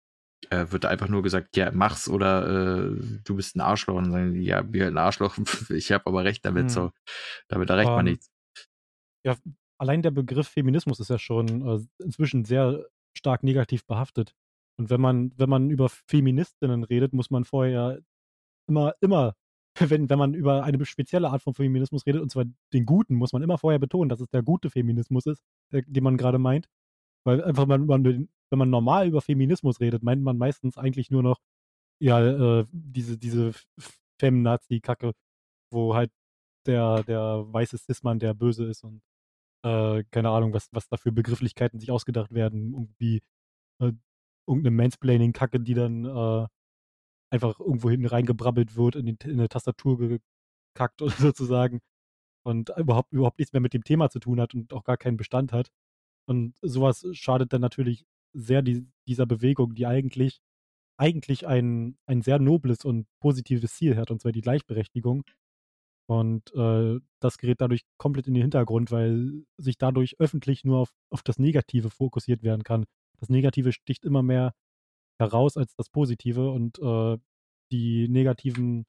[0.50, 3.96] äh, wird einfach nur gesagt, ja, mach's oder äh, du bist ein Arschloch.
[3.96, 5.38] Und dann sagen ja, halt ein Arschloch,
[5.70, 6.70] ich habe aber recht damit, hm.
[6.70, 6.92] so.
[7.48, 8.31] Damit erreicht um, man ähm, nichts.
[9.24, 9.36] Ja,
[9.78, 14.36] allein der Begriff Feminismus ist ja schon äh, inzwischen sehr stark negativ behaftet.
[14.78, 18.00] Und wenn man, wenn man über Feministinnen redet, muss man vorher
[18.68, 19.36] immer, immer,
[19.80, 23.34] wenn, wenn man über eine spezielle Art von Feminismus redet, und zwar den guten, muss
[23.34, 26.68] man immer vorher betonen, dass es der gute Feminismus ist, der, den man gerade meint.
[27.26, 31.24] Weil einfach, man, man, wenn man normal über Feminismus redet, meint man meistens eigentlich nur
[31.24, 31.40] noch,
[32.00, 33.52] ja, äh, diese, diese
[34.20, 35.14] Feminazi-Kacke,
[35.72, 36.12] wo halt
[36.66, 39.02] der, der weiße Cis-Mann der böse ist und
[39.64, 42.74] äh, keine Ahnung, was, was da für Begrifflichkeiten sich ausgedacht werden.
[42.74, 43.22] Irgendwie
[43.82, 43.94] äh,
[44.48, 46.48] irgendeine Mansplaining-Kacke, die dann äh,
[47.32, 51.82] einfach irgendwo hinten reingebrabbelt wird, in, die, in eine Tastatur gekackt oder sozusagen
[52.44, 55.18] und überhaupt, überhaupt nichts mehr mit dem Thema zu tun hat und auch gar keinen
[55.18, 55.72] Bestand hat.
[56.28, 60.42] Und sowas schadet dann natürlich sehr die, dieser Bewegung, die eigentlich,
[60.98, 65.24] eigentlich ein, ein sehr nobles und positives Ziel hat, und zwar die Gleichberechtigung.
[66.08, 70.94] Und äh, das gerät dadurch komplett in den Hintergrund, weil sich dadurch öffentlich nur auf,
[71.10, 72.86] auf das Negative fokussiert werden kann.
[73.20, 74.54] Das Negative sticht immer mehr
[75.20, 77.18] heraus als das Positive und äh,
[77.72, 78.86] die negativen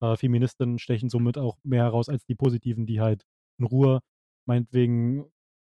[0.00, 3.24] äh, Feministinnen stechen somit auch mehr heraus als die positiven, die halt
[3.58, 4.00] in Ruhe
[4.46, 5.24] meinetwegen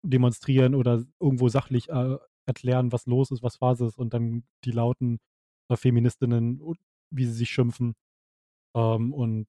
[0.04, 4.71] demonstrieren oder irgendwo sachlich äh, erklären, was los ist, was Phase ist und dann die
[4.71, 5.19] lauten
[5.69, 6.62] äh, Feministinnen,
[7.12, 7.95] wie sie sich schimpfen
[8.75, 9.47] ähm, und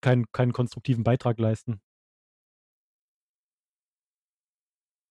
[0.00, 1.80] keinen, keinen konstruktiven Beitrag leisten.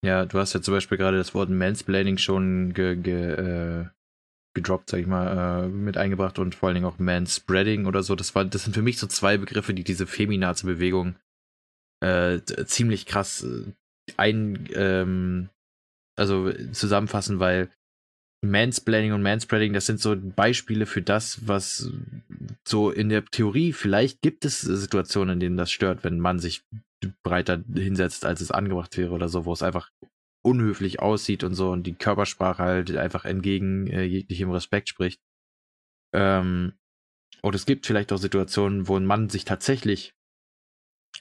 [0.06, 3.86] Ja, du hast ja zum Beispiel gerade das Wort Mansplaining schon ge, ge, äh,
[4.54, 8.16] gedroppt, sag ich mal, äh, mit eingebracht und vor allen Dingen auch Manspreading oder so.
[8.16, 11.16] Das, war, das sind für mich so zwei Begriffe, die diese Feminazi-Bewegung
[12.02, 13.74] äh, ziemlich krass äh,
[14.18, 15.50] ein, ähm,
[16.16, 17.70] also zusammenfassen, weil
[18.42, 21.92] Mansplaining und Manspreading, das sind so Beispiele für das, was
[22.64, 26.64] so in der Theorie, vielleicht gibt es Situationen, in denen das stört, wenn man sich
[27.24, 29.92] breiter hinsetzt, als es angebracht wäre oder so, wo es einfach
[30.44, 35.22] unhöflich aussieht und so und die Körpersprache halt einfach entgegen äh, jeglichem Respekt spricht.
[36.14, 36.74] Ähm,
[37.42, 40.14] und es gibt vielleicht auch Situationen, wo ein Mann sich tatsächlich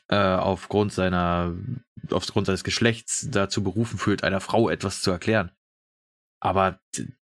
[0.09, 1.55] äh, aufgrund seiner,
[2.11, 5.51] aufgrund seines Geschlechts dazu berufen fühlt, einer Frau etwas zu erklären.
[6.47, 6.79] Aber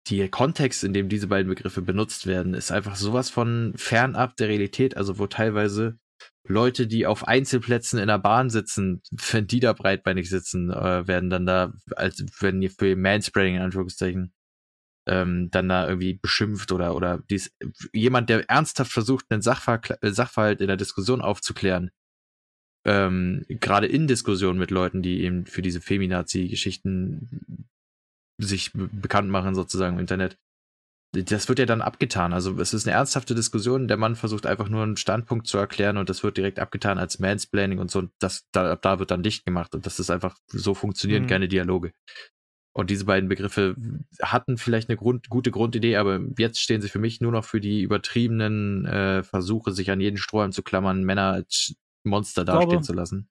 [0.09, 4.47] der Kontext, in dem diese beiden Begriffe benutzt werden, ist einfach sowas von fernab der
[4.47, 5.99] Realität, also wo teilweise
[6.47, 11.29] Leute, die auf Einzelplätzen in der Bahn sitzen, wenn die da breitbeinig sitzen, äh, werden
[11.29, 14.33] dann da, als wenn ihr für Manspreading in Anführungszeichen,
[15.05, 17.53] ähm, dann da irgendwie beschimpft oder, oder dies,
[17.91, 21.91] jemand, der ernsthaft versucht, einen Sachver Sachverhalt in der Diskussion aufzuklären,
[22.85, 27.67] ähm, gerade in Diskussionen mit Leuten, die eben für diese Feminazi-Geschichten
[28.39, 30.37] sich bekannt machen, sozusagen im Internet,
[31.11, 32.33] das wird ja dann abgetan.
[32.33, 33.87] Also es ist eine ernsthafte Diskussion.
[33.87, 37.19] Der Mann versucht einfach nur einen Standpunkt zu erklären und das wird direkt abgetan als
[37.19, 37.99] Mansplaining und so.
[37.99, 39.73] Und das, da, da wird dann dicht gemacht.
[39.73, 41.27] Und das ist einfach, so funktionieren mhm.
[41.27, 41.93] keine Dialoge.
[42.73, 43.75] Und diese beiden Begriffe
[44.21, 47.59] hatten vielleicht eine Grund, gute Grundidee, aber jetzt stehen sie für mich nur noch für
[47.59, 52.85] die übertriebenen äh, Versuche, sich an jeden Strohhalm zu klammern, Männer als Monster dastehen glaube,
[52.85, 53.27] zu lassen.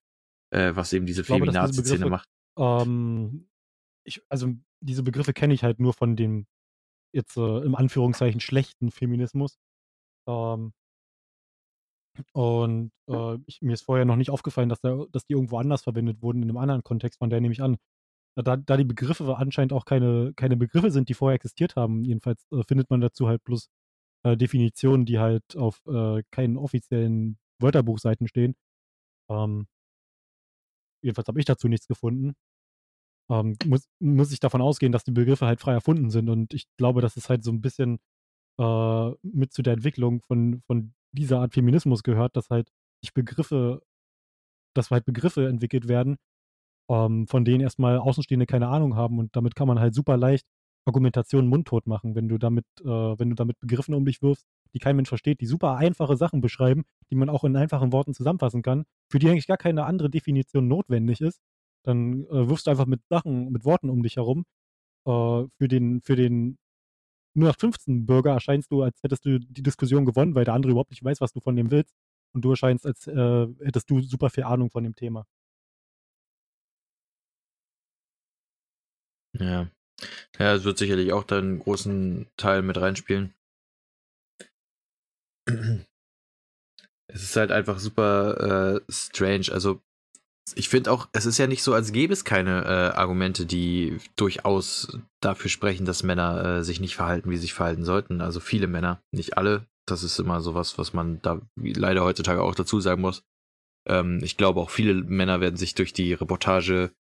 [0.51, 2.29] Äh, was eben diese Feminazi-Szene macht.
[2.59, 3.49] Ähm,
[4.05, 6.47] ich, also diese Begriffe kenne ich halt nur von dem
[7.13, 9.59] jetzt äh, im Anführungszeichen schlechten Feminismus.
[10.29, 10.73] Ähm,
[12.33, 15.83] und äh, ich, mir ist vorher noch nicht aufgefallen, dass, da, dass die irgendwo anders
[15.83, 17.79] verwendet wurden, in einem anderen Kontext, von der nehme ich an.
[18.37, 22.47] Da, da die Begriffe anscheinend auch keine, keine Begriffe sind, die vorher existiert haben, jedenfalls
[22.53, 23.69] äh, findet man dazu halt bloß
[24.25, 28.55] äh, Definitionen, die halt auf äh, keinen offiziellen Wörterbuchseiten stehen.
[29.31, 29.67] Ähm,
[31.03, 32.35] jedenfalls habe ich dazu nichts gefunden
[33.31, 36.29] ähm, muss, muss ich davon ausgehen, dass die Begriffe halt frei erfunden sind.
[36.31, 37.99] Und ich glaube, dass es halt so ein bisschen
[38.59, 42.71] äh, mit zu der Entwicklung von, von dieser Art Feminismus gehört, dass halt
[43.03, 43.83] sich Begriffe,
[44.75, 46.17] dass halt Begriffe entwickelt werden,
[46.91, 49.19] ähm, von denen erstmal Außenstehende keine Ahnung haben.
[49.19, 50.47] Und damit kann man halt super leicht
[50.87, 54.79] Argumentationen mundtot machen, wenn du damit, äh, wenn du damit Begriffen um dich wirfst, die
[54.79, 58.63] kein Mensch versteht, die super einfache Sachen beschreiben, die man auch in einfachen Worten zusammenfassen
[58.63, 61.41] kann, für die eigentlich gar keine andere Definition notwendig ist,
[61.89, 64.45] dann äh, wirfst du einfach mit Sachen, mit Worten um dich herum.
[65.07, 66.59] Äh, für den, für den
[67.37, 71.21] 0815-Bürger erscheinst du, als hättest du die Diskussion gewonnen, weil der andere überhaupt nicht weiß,
[71.21, 71.95] was du von dem willst.
[72.35, 75.27] Und du erscheinst, als äh, hättest du super viel Ahnung von dem Thema.
[79.33, 79.71] Ja.
[80.39, 83.35] Ja, es wird sicherlich auch da einen großen Teil mit reinspielen.
[87.09, 89.47] Es ist halt einfach super äh, strange.
[89.51, 89.83] Also
[90.57, 93.99] ich finde auch, es ist ja nicht so, als gäbe es keine äh, Argumente, die
[94.17, 98.21] durchaus dafür sprechen, dass Männer äh, sich nicht verhalten, wie sie sich verhalten sollten.
[98.21, 99.67] Also viele Männer, nicht alle.
[99.87, 103.23] Das ist immer sowas, was man da leider heutzutage auch dazu sagen muss.
[103.89, 106.93] Ähm, ich glaube, auch viele Männer werden sich durch die Reportage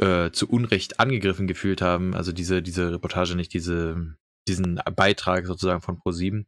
[0.00, 2.14] äh, zu Unrecht angegriffen gefühlt haben.
[2.14, 4.16] Also diese, diese Reportage, nicht diese,
[4.48, 6.44] diesen Beitrag sozusagen von Pro7.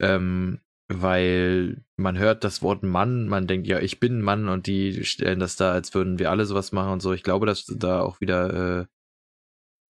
[0.00, 5.04] Ähm, weil man hört das Wort Mann, man denkt, ja, ich bin Mann und die
[5.04, 7.12] stellen das da, als würden wir alle sowas machen und so.
[7.12, 8.86] Ich glaube, dass da auch wieder äh,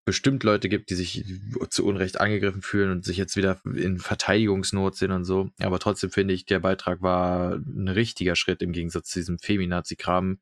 [0.05, 1.25] bestimmt Leute gibt, die sich
[1.71, 5.51] zu Unrecht angegriffen fühlen und sich jetzt wieder in Verteidigungsnot sind und so.
[5.61, 10.41] Aber trotzdem finde ich, der Beitrag war ein richtiger Schritt im Gegensatz zu diesem Feminazi-Kram.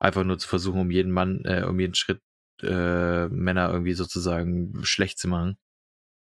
[0.00, 2.20] Einfach nur zu versuchen, um jeden Mann, äh, um jeden Schritt
[2.62, 5.56] äh, Männer irgendwie sozusagen schlecht zu machen.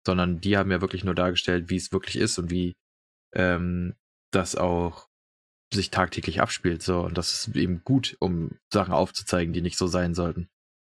[0.04, 2.74] Sondern die haben ja wirklich nur dargestellt, wie es wirklich ist und wie
[3.34, 3.94] ähm,
[4.30, 5.08] das auch
[5.72, 6.82] sich tagtäglich abspielt.
[6.82, 10.48] So, und das ist eben gut, um Sachen aufzuzeigen, die nicht so sein sollten.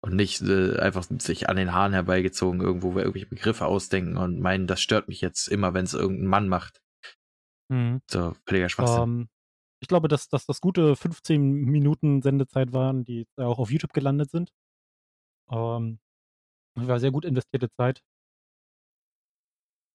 [0.02, 4.68] Und nicht äh, einfach sich an den Haaren herbeigezogen irgendwo irgendwelche Begriffe ausdenken und meinen,
[4.68, 6.82] das stört mich jetzt immer, wenn es irgendein Mann macht.
[7.70, 8.02] Mhm.
[8.10, 9.02] So, völliger Schwachsinn.
[9.02, 9.30] Um, ähm,
[9.82, 14.30] ich glaube, dass, dass das gute 15 Minuten Sendezeit waren, die auch auf YouTube gelandet
[14.30, 14.52] sind.
[15.48, 16.00] Um,
[16.78, 18.02] ähm, war sehr gut investierte Zeit.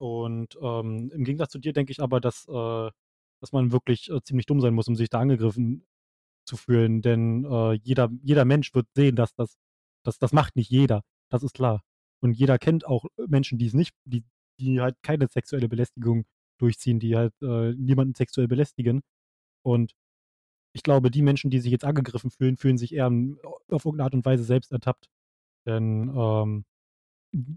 [0.00, 2.90] Und ähm, im Gegensatz zu dir denke ich aber, dass, äh,
[3.40, 5.86] dass man wirklich äh, ziemlich dumm sein muss, um sich da angegriffen
[6.46, 7.02] zu fühlen.
[7.02, 9.58] Denn äh, jeder, jeder Mensch wird sehen, dass das,
[10.04, 11.02] dass das macht nicht jeder.
[11.30, 11.82] Das ist klar.
[12.22, 14.24] Und jeder kennt auch Menschen, die es nicht, die,
[14.58, 16.24] die halt keine sexuelle Belästigung
[16.58, 19.02] durchziehen, die halt äh, niemanden sexuell belästigen.
[19.62, 19.94] Und
[20.72, 24.14] ich glaube, die Menschen, die sich jetzt angegriffen fühlen, fühlen sich eher auf irgendeine Art
[24.14, 25.10] und Weise selbst ertappt.
[25.66, 26.64] Denn ähm,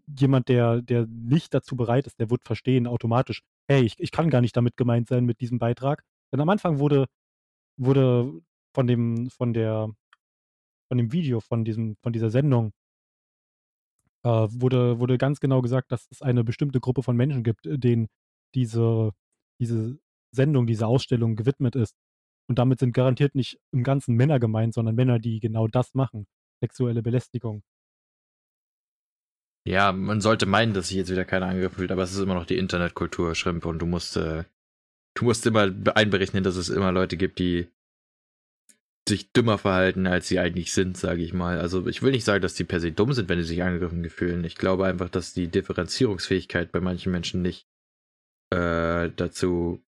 [0.08, 4.30] jemand, der, der nicht dazu bereit ist, der wird verstehen automatisch, hey, ich, ich kann
[4.30, 6.04] gar nicht damit gemeint sein mit diesem Beitrag.
[6.32, 7.08] Denn am Anfang wurde,
[7.78, 8.42] wurde
[8.76, 9.90] von dem, von der,
[10.90, 12.74] von dem Video, von diesem, von dieser Sendung,
[14.24, 18.08] äh, wurde, wurde ganz genau gesagt, dass es eine bestimmte Gruppe von Menschen gibt, denen
[18.56, 19.12] diese,
[19.60, 20.00] diese
[20.32, 21.96] Sendung, diese Ausstellung gewidmet ist.
[22.48, 26.28] Und damit sind garantiert nicht im Ganzen Männer gemeint, sondern Männer, die genau das machen.
[26.62, 27.64] Sexuelle Belästigung.
[29.66, 32.34] Ja, man sollte meinen, dass sich jetzt wieder keiner angegriffen fühlt, aber es ist immer
[32.36, 34.44] noch die Internetkultur, Schrimp, und du musst, äh,
[35.14, 37.70] du musst immer einberechnen, dass es immer Leute gibt, die
[39.08, 41.60] sich dümmer verhalten, als sie eigentlich sind, sage ich mal.
[41.60, 44.10] Also ich will nicht sagen, dass die per se dumm sind, wenn sie sich angegriffen
[44.10, 44.44] fühlen.
[44.46, 47.68] Ich glaube einfach, dass die Differenzierungsfähigkeit bei manchen Menschen nicht
[48.50, 49.84] äh, dazu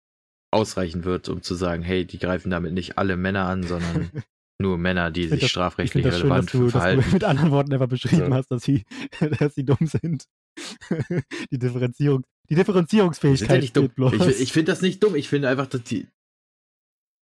[0.51, 4.11] ausreichen wird, um zu sagen, hey, die greifen damit nicht alle Männer an, sondern
[4.63, 7.01] nur Männer, die sich das, strafrechtlich relevant schön, dass du, verhalten.
[7.01, 8.35] Dass du mit anderen Worten einfach beschrieben so.
[8.35, 8.85] hast, dass sie,
[9.39, 10.25] dass sie dumm sind.
[11.51, 13.83] die Differenzierung, die Differenzierungsfähigkeit ja.
[13.89, 14.15] Bloß.
[14.15, 15.15] Ich, ich finde das nicht dumm.
[15.15, 16.07] Ich finde einfach, dass die.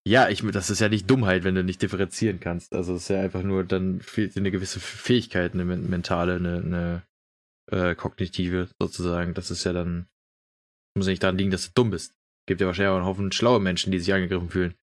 [0.07, 2.73] Ja, ich, das ist ja nicht Dummheit, wenn du nicht differenzieren kannst.
[2.73, 6.57] Also es ist ja einfach nur, dann fehlt dir eine gewisse Fähigkeit, eine mentale, eine,
[6.57, 7.03] eine
[7.71, 9.35] äh, kognitive sozusagen.
[9.35, 10.07] Das ist ja dann,
[10.97, 12.15] muss ja nicht daran liegen, dass du dumm bist.
[12.47, 14.75] Gibt ja wahrscheinlich auch einen Haufen schlaue Menschen, die sich angegriffen fühlen.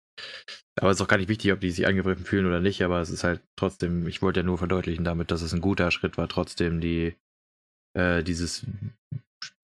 [0.79, 3.01] Aber es ist auch gar nicht wichtig, ob die sich angegriffen fühlen oder nicht, aber
[3.01, 6.17] es ist halt trotzdem, ich wollte ja nur verdeutlichen damit, dass es ein guter Schritt
[6.17, 7.15] war, trotzdem die,
[7.97, 8.65] äh, dieses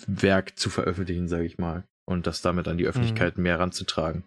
[0.07, 1.83] Werk zu veröffentlichen, sage ich mal.
[2.05, 2.89] Und das damit an die mhm.
[2.89, 3.43] Öffentlichkeit mhm.
[3.43, 4.23] mehr ranzutragen.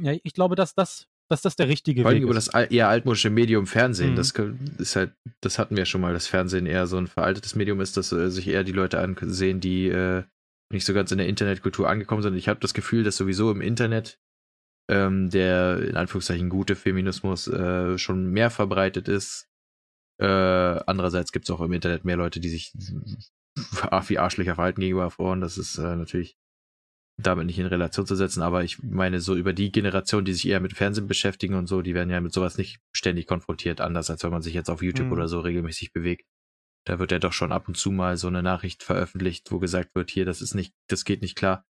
[0.00, 2.88] Ja, ich glaube, dass das, dass das der richtige Vor allem Weg über das eher
[2.88, 4.12] altmodische Medium Fernsehen.
[4.12, 4.16] Mhm.
[4.16, 4.32] Das
[4.78, 7.96] ist halt, das hatten wir schon mal, dass Fernsehen eher so ein veraltetes Medium ist,
[7.96, 10.24] dass äh, sich eher die Leute ansehen, die äh,
[10.72, 12.34] nicht so ganz in der Internetkultur angekommen sind.
[12.34, 14.18] Ich habe das Gefühl, dass sowieso im Internet
[14.88, 19.48] ähm, der in Anführungszeichen gute Feminismus äh, schon mehr verbreitet ist.
[20.20, 22.72] Äh, andererseits gibt es auch im Internet mehr Leute, die sich
[24.08, 25.40] wie Arschlöcher verhalten gegenüber Frauen.
[25.40, 26.36] Das ist äh, natürlich
[27.20, 30.46] damit nicht in Relation zu setzen, aber ich meine, so über die Generation, die sich
[30.46, 34.08] eher mit Fernsehen beschäftigen und so, die werden ja mit sowas nicht ständig konfrontiert, anders
[34.08, 35.12] als wenn man sich jetzt auf YouTube mhm.
[35.12, 36.26] oder so regelmäßig bewegt.
[36.86, 39.94] Da wird ja doch schon ab und zu mal so eine Nachricht veröffentlicht, wo gesagt
[39.96, 41.66] wird, hier, das ist nicht, das geht nicht klar.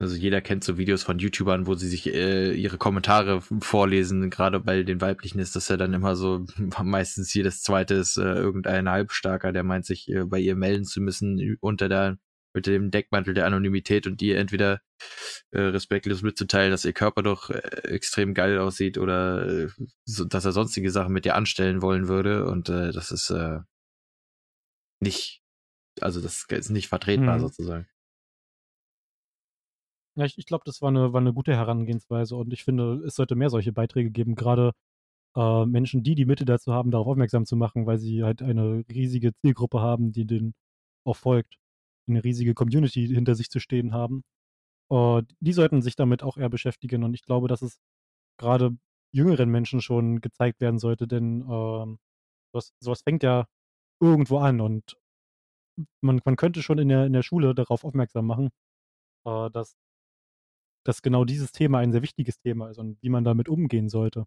[0.00, 4.30] Also jeder kennt so Videos von YouTubern, wo sie sich äh, ihre Kommentare vorlesen.
[4.30, 6.46] Gerade bei den weiblichen ist das ja dann immer so,
[6.82, 11.02] meistens jedes zweite ist äh, irgendein Halbstarker, der meint, sich äh, bei ihr melden zu
[11.02, 12.16] müssen unter der
[12.52, 14.80] unter dem Deckmantel der Anonymität und ihr entweder
[15.50, 19.68] äh, respektlos mitzuteilen, dass ihr Körper doch äh, extrem geil aussieht oder äh,
[20.04, 22.46] so, dass er sonstige Sachen mit ihr anstellen wollen würde.
[22.46, 23.60] Und äh, das ist äh,
[25.00, 25.42] nicht,
[26.00, 27.42] also das ist nicht vertretbar mhm.
[27.42, 27.86] sozusagen.
[30.16, 33.14] Ja, ich, ich glaube, das war eine, war eine gute Herangehensweise und ich finde, es
[33.14, 34.72] sollte mehr solche Beiträge geben, gerade
[35.36, 38.84] äh, Menschen, die die Mitte dazu haben, darauf aufmerksam zu machen, weil sie halt eine
[38.90, 40.54] riesige Zielgruppe haben, die denen
[41.06, 41.56] auch folgt,
[42.08, 44.24] eine riesige Community hinter sich zu stehen haben.
[44.90, 47.78] Äh, die sollten sich damit auch eher beschäftigen und ich glaube, dass es
[48.38, 48.76] gerade
[49.12, 51.96] jüngeren Menschen schon gezeigt werden sollte, denn äh,
[52.52, 53.46] sowas, sowas fängt ja
[54.00, 54.96] irgendwo an und
[56.00, 58.50] man, man könnte schon in der, in der Schule darauf aufmerksam machen,
[59.26, 59.76] äh, dass
[60.84, 64.26] dass genau dieses Thema ein sehr wichtiges Thema ist und wie man damit umgehen sollte.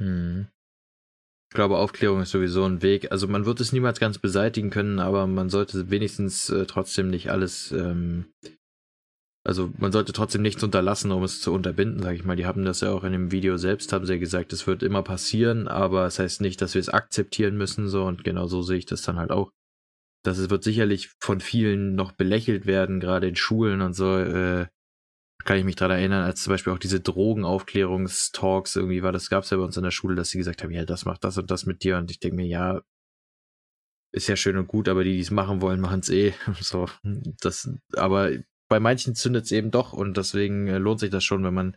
[0.00, 0.48] Hm.
[1.50, 3.10] Ich glaube, Aufklärung ist sowieso ein Weg.
[3.10, 7.30] Also man wird es niemals ganz beseitigen können, aber man sollte wenigstens äh, trotzdem nicht
[7.30, 8.26] alles, ähm,
[9.44, 12.36] also man sollte trotzdem nichts unterlassen, um es zu unterbinden, sage ich mal.
[12.36, 14.84] Die haben das ja auch in dem Video selbst, haben sie ja gesagt, es wird
[14.84, 18.46] immer passieren, aber es das heißt nicht, dass wir es akzeptieren müssen, so und genau
[18.46, 19.50] so sehe ich das dann halt auch
[20.22, 24.18] das wird sicherlich von vielen noch belächelt werden, gerade in Schulen und so.
[24.18, 24.66] Äh,
[25.44, 29.44] kann ich mich daran erinnern, als zum Beispiel auch diese Drogenaufklärungstalks irgendwie war, das gab
[29.44, 31.38] es ja bei uns in der Schule, dass sie gesagt haben, ja, das macht das
[31.38, 31.96] und das mit dir.
[31.96, 32.82] Und ich denke mir, ja,
[34.12, 36.34] ist ja schön und gut, aber die, die es machen wollen, machen es eh.
[36.60, 36.88] so,
[37.40, 38.32] das, aber
[38.68, 41.76] bei manchen zündet es eben doch und deswegen äh, lohnt sich das schon, wenn man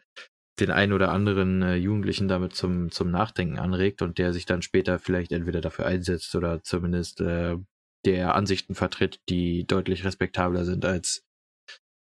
[0.60, 4.62] den einen oder anderen äh, Jugendlichen damit zum, zum Nachdenken anregt und der sich dann
[4.62, 7.58] später vielleicht entweder dafür einsetzt oder zumindest äh,
[8.06, 11.24] der Ansichten vertritt, die deutlich respektabler sind als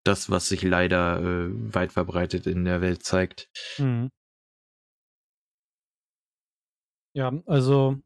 [0.05, 3.49] das, was sich leider äh, weit verbreitet in der Welt zeigt.
[3.79, 4.11] Mhm.
[7.15, 7.99] Ja, also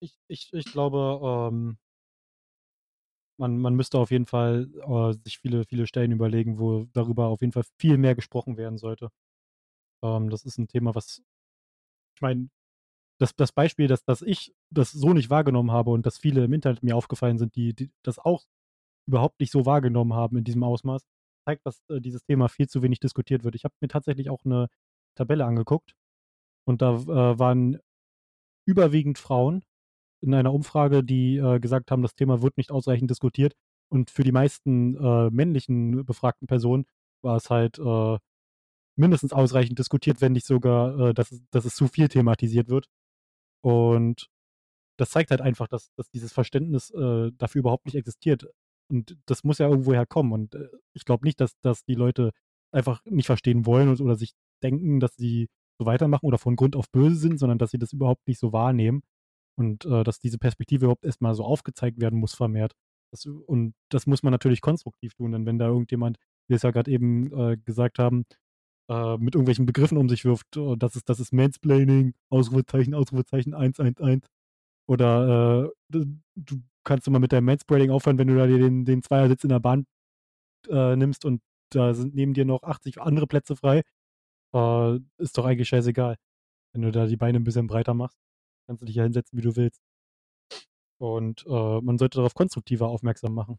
[0.00, 1.78] ich, ich, ich glaube, ähm,
[3.38, 7.40] man, man müsste auf jeden Fall äh, sich viele, viele Stellen überlegen, wo darüber auf
[7.40, 9.10] jeden Fall viel mehr gesprochen werden sollte.
[10.02, 11.22] Ähm, das ist ein Thema, was,
[12.16, 12.48] ich meine,
[13.18, 16.52] das, das Beispiel, dass, dass ich das so nicht wahrgenommen habe und dass viele im
[16.52, 18.44] Internet mir aufgefallen sind, die, die das auch
[19.08, 21.02] überhaupt nicht so wahrgenommen haben in diesem Ausmaß,
[21.46, 23.54] zeigt, dass äh, dieses Thema viel zu wenig diskutiert wird.
[23.54, 24.68] Ich habe mir tatsächlich auch eine
[25.16, 25.94] Tabelle angeguckt
[26.66, 27.78] und da äh, waren
[28.66, 29.64] überwiegend Frauen
[30.22, 33.54] in einer Umfrage, die äh, gesagt haben, das Thema wird nicht ausreichend diskutiert.
[33.88, 36.86] Und für die meisten äh, männlichen befragten Personen
[37.22, 38.18] war es halt äh,
[38.96, 42.86] mindestens ausreichend diskutiert, wenn nicht sogar, äh, dass, dass es zu viel thematisiert wird.
[43.66, 44.28] Und
[44.96, 48.46] das zeigt halt einfach, dass, dass dieses Verständnis äh, dafür überhaupt nicht existiert.
[48.88, 50.32] Und das muss ja irgendwo herkommen.
[50.32, 52.30] Und äh, ich glaube nicht, dass, dass die Leute
[52.72, 55.48] einfach nicht verstehen wollen und, oder sich denken, dass sie
[55.80, 58.52] so weitermachen oder von Grund auf böse sind, sondern dass sie das überhaupt nicht so
[58.52, 59.02] wahrnehmen.
[59.58, 62.72] Und äh, dass diese Perspektive überhaupt erstmal so aufgezeigt werden muss, vermehrt.
[63.10, 66.62] Das, und das muss man natürlich konstruktiv tun, denn wenn da irgendjemand, wie wir es
[66.62, 68.26] ja gerade eben äh, gesagt haben,
[68.88, 70.56] äh, mit irgendwelchen Begriffen um sich wirft.
[70.56, 74.22] Oh, das ist, das ist Mansplaining, Ausrufezeichen, Ausrufezeichen 111.
[74.88, 76.06] Oder äh,
[76.36, 79.60] du kannst immer mit deinem Mansplaining aufhören, wenn du da den, den Zweiersitz in der
[79.60, 79.86] Bahn
[80.68, 83.82] äh, nimmst und da sind neben dir noch 80 andere Plätze frei.
[84.54, 86.16] Äh, ist doch eigentlich scheißegal.
[86.72, 88.18] Wenn du da die Beine ein bisschen breiter machst,
[88.66, 89.80] kannst du dich ja hinsetzen, wie du willst.
[90.98, 93.58] Und äh, man sollte darauf konstruktiver aufmerksam machen.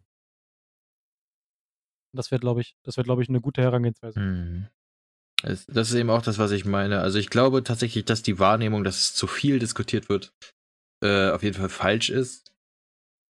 [2.14, 4.20] Das wäre, glaube ich, das wäre, ich, eine gute Herangehensweise.
[4.20, 4.68] Mhm.
[5.44, 7.00] Das ist eben auch das, was ich meine.
[7.00, 10.34] Also ich glaube tatsächlich, dass die Wahrnehmung, dass es zu viel diskutiert wird,
[11.04, 12.52] äh, auf jeden Fall falsch ist.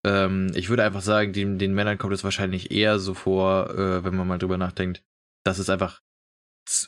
[0.07, 4.05] Ähm, ich würde einfach sagen, den, den Männern kommt es wahrscheinlich eher so vor, äh,
[4.05, 5.03] wenn man mal drüber nachdenkt,
[5.45, 6.01] dass es einfach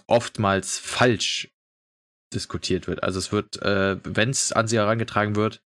[0.07, 1.51] oftmals falsch
[2.33, 3.03] diskutiert wird.
[3.03, 5.63] Also es wird, äh, wenn es an sie herangetragen wird,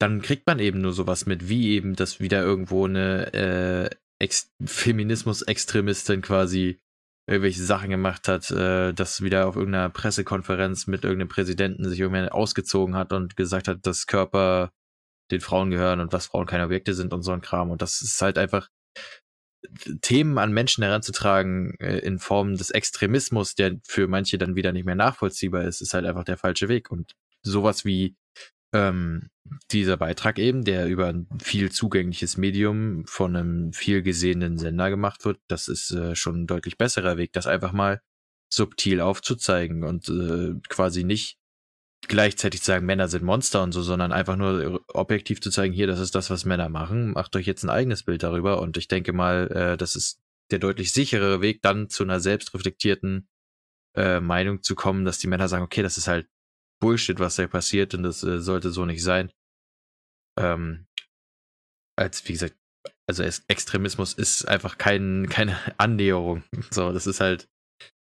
[0.00, 3.90] dann kriegt man eben nur sowas mit, wie eben, dass wieder irgendwo eine äh,
[4.20, 6.80] Ex Feminismus-Extremistin quasi
[7.26, 12.30] irgendwelche Sachen gemacht hat, äh, dass wieder auf irgendeiner Pressekonferenz mit irgendeinem Präsidenten sich irgendwie
[12.30, 14.72] ausgezogen hat und gesagt hat, dass Körper
[15.30, 17.70] den Frauen gehören und dass Frauen keine Objekte sind und so ein Kram.
[17.70, 18.68] Und das ist halt einfach
[20.02, 24.84] Themen an Menschen heranzutragen äh, in Form des Extremismus, der für manche dann wieder nicht
[24.84, 26.90] mehr nachvollziehbar ist, ist halt einfach der falsche Weg.
[26.90, 27.12] Und
[27.42, 28.16] sowas wie
[28.72, 29.30] ähm,
[29.70, 35.24] dieser Beitrag eben, der über ein viel zugängliches Medium von einem viel gesehenen Sender gemacht
[35.24, 38.00] wird, das ist äh, schon ein deutlich besserer Weg, das einfach mal
[38.52, 41.38] subtil aufzuzeigen und äh, quasi nicht
[42.08, 45.86] gleichzeitig zu sagen, Männer sind Monster und so, sondern einfach nur objektiv zu zeigen, hier,
[45.86, 48.88] das ist das, was Männer machen, macht euch jetzt ein eigenes Bild darüber und ich
[48.88, 50.20] denke mal, äh, das ist
[50.50, 53.28] der deutlich sicherere Weg, dann zu einer selbstreflektierten
[53.96, 56.28] äh, Meinung zu kommen, dass die Männer sagen, okay, das ist halt
[56.82, 59.30] Bullshit, was da passiert und das äh, sollte so nicht sein.
[60.38, 60.86] Ähm,
[61.96, 62.56] als, wie gesagt,
[63.06, 66.42] also Extremismus ist einfach kein, keine Annäherung.
[66.70, 67.48] So, das ist halt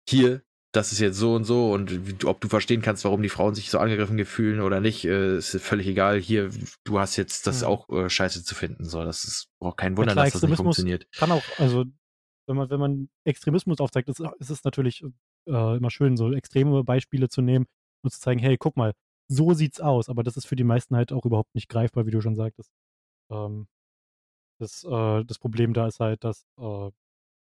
[0.09, 0.43] hier,
[0.73, 3.71] das ist jetzt so und so und ob du verstehen kannst, warum die Frauen sich
[3.71, 6.21] so angegriffen fühlen oder nicht, äh, ist völlig egal.
[6.21, 6.51] Hier,
[6.85, 7.69] du hast jetzt das ja.
[7.69, 8.85] auch äh, scheiße zu finden.
[8.85, 11.07] So, das ist auch kein Wunder, ja, klar, dass das nicht funktioniert.
[11.13, 11.87] Kann auch, also
[12.47, 15.03] wenn man, wenn man Extremismus aufzeigt, ist, ist es natürlich
[15.47, 17.67] äh, immer schön, so extreme Beispiele zu nehmen
[18.03, 18.93] und zu zeigen, hey, guck mal,
[19.29, 20.09] so sieht's aus.
[20.09, 22.71] Aber das ist für die meisten halt auch überhaupt nicht greifbar, wie du schon sagtest.
[23.31, 23.69] Ähm,
[24.61, 26.91] das, äh, das Problem da ist halt, dass äh,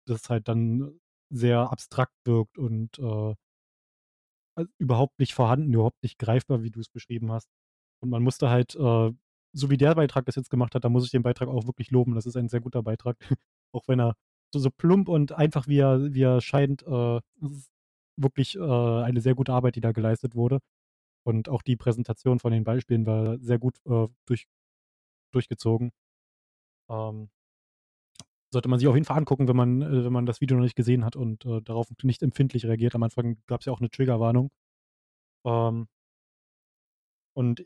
[0.07, 0.99] das halt dann
[1.31, 3.35] sehr abstrakt wirkt und äh,
[4.77, 7.49] überhaupt nicht vorhanden, überhaupt nicht greifbar, wie du es beschrieben hast.
[8.01, 9.11] Und man musste halt, äh,
[9.53, 11.91] so wie der Beitrag das jetzt gemacht hat, da muss ich den Beitrag auch wirklich
[11.91, 12.15] loben.
[12.15, 13.17] Das ist ein sehr guter Beitrag.
[13.73, 14.15] auch wenn er
[14.53, 17.21] so, so plump und einfach wie er, wie er scheint, äh,
[18.21, 20.59] wirklich äh, eine sehr gute Arbeit, die da geleistet wurde.
[21.23, 24.47] Und auch die Präsentation von den Beispielen war sehr gut äh, durch,
[25.31, 25.91] durchgezogen.
[26.89, 27.29] Ähm,
[28.51, 30.63] sollte man sich auf jeden Fall angucken, wenn man, äh, wenn man das Video noch
[30.63, 32.95] nicht gesehen hat und äh, darauf nicht empfindlich reagiert.
[32.95, 34.49] Am Anfang gab es ja auch eine Triggerwarnung.
[35.45, 35.87] Ähm,
[37.33, 37.65] und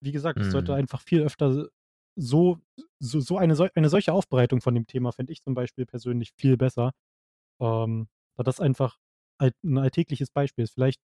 [0.00, 0.78] wie gesagt, es sollte mhm.
[0.78, 1.68] einfach viel öfter
[2.16, 2.58] so,
[2.98, 6.56] so, so eine, eine solche Aufbereitung von dem Thema, finde ich zum Beispiel persönlich viel
[6.56, 6.92] besser.
[7.60, 8.98] Ähm, da das einfach
[9.38, 10.74] ein alltägliches Beispiel ist.
[10.74, 11.00] Vielleicht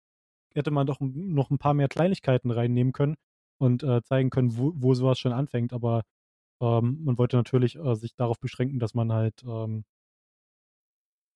[0.55, 3.17] hätte man doch noch ein paar mehr Kleinigkeiten reinnehmen können
[3.59, 5.73] und äh, zeigen können, wo, wo sowas schon anfängt.
[5.73, 6.03] Aber
[6.61, 9.85] ähm, man wollte natürlich äh, sich darauf beschränken, dass man halt ähm,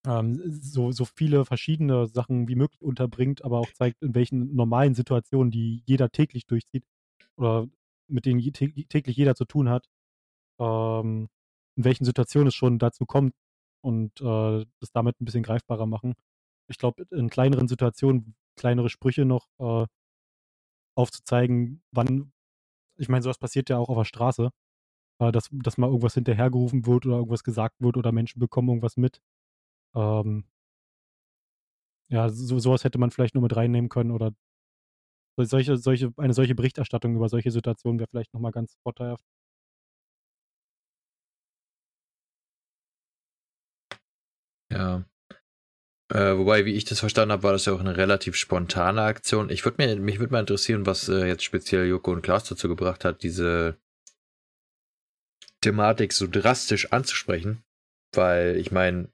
[0.07, 4.95] ähm, so, so viele verschiedene Sachen wie möglich unterbringt, aber auch zeigt, in welchen normalen
[4.95, 6.85] Situationen, die jeder täglich durchzieht
[7.37, 7.69] oder
[8.09, 9.87] mit denen täglich jeder zu tun hat,
[10.61, 11.29] ähm,
[11.77, 13.35] in welchen Situationen es schon dazu kommt
[13.83, 16.15] und äh, das damit ein bisschen greifbarer machen
[16.69, 19.87] ich glaube, in kleineren Situationen kleinere Sprüche noch äh,
[20.95, 22.33] aufzuzeigen, wann,
[22.99, 24.51] ich meine, sowas passiert ja auch auf der Straße,
[25.21, 28.97] äh, dass, dass mal irgendwas hinterhergerufen wird oder irgendwas gesagt wird oder Menschen bekommen irgendwas
[28.99, 29.21] mit.
[29.97, 30.47] Ähm,
[32.09, 34.33] ja, so, sowas hätte man vielleicht nur mit reinnehmen können oder
[35.39, 39.25] solche, solche, eine solche Berichterstattung über solche Situationen wäre vielleicht nochmal ganz vorteilhaft.
[44.71, 45.05] Ja,
[46.13, 49.51] äh, wobei, wie ich das verstanden habe, war das ja auch eine relativ spontane Aktion.
[49.51, 52.69] Ich würde mir, mich würde mal interessieren, was äh, jetzt speziell Joko und Klaas dazu
[52.69, 53.77] gebracht hat, diese
[55.63, 57.65] Thematik so drastisch anzusprechen.
[58.15, 59.09] Weil ich meine,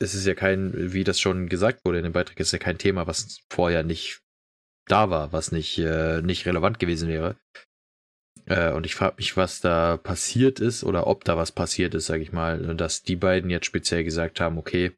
[0.00, 2.78] es ist ja kein, wie das schon gesagt wurde in dem Beitrag, ist ja kein
[2.78, 4.22] Thema, was vorher nicht
[4.86, 7.36] da war, was nicht, äh, nicht relevant gewesen wäre.
[8.46, 12.06] Äh, und ich frage mich, was da passiert ist oder ob da was passiert ist,
[12.06, 14.92] sage ich mal, dass die beiden jetzt speziell gesagt haben, okay,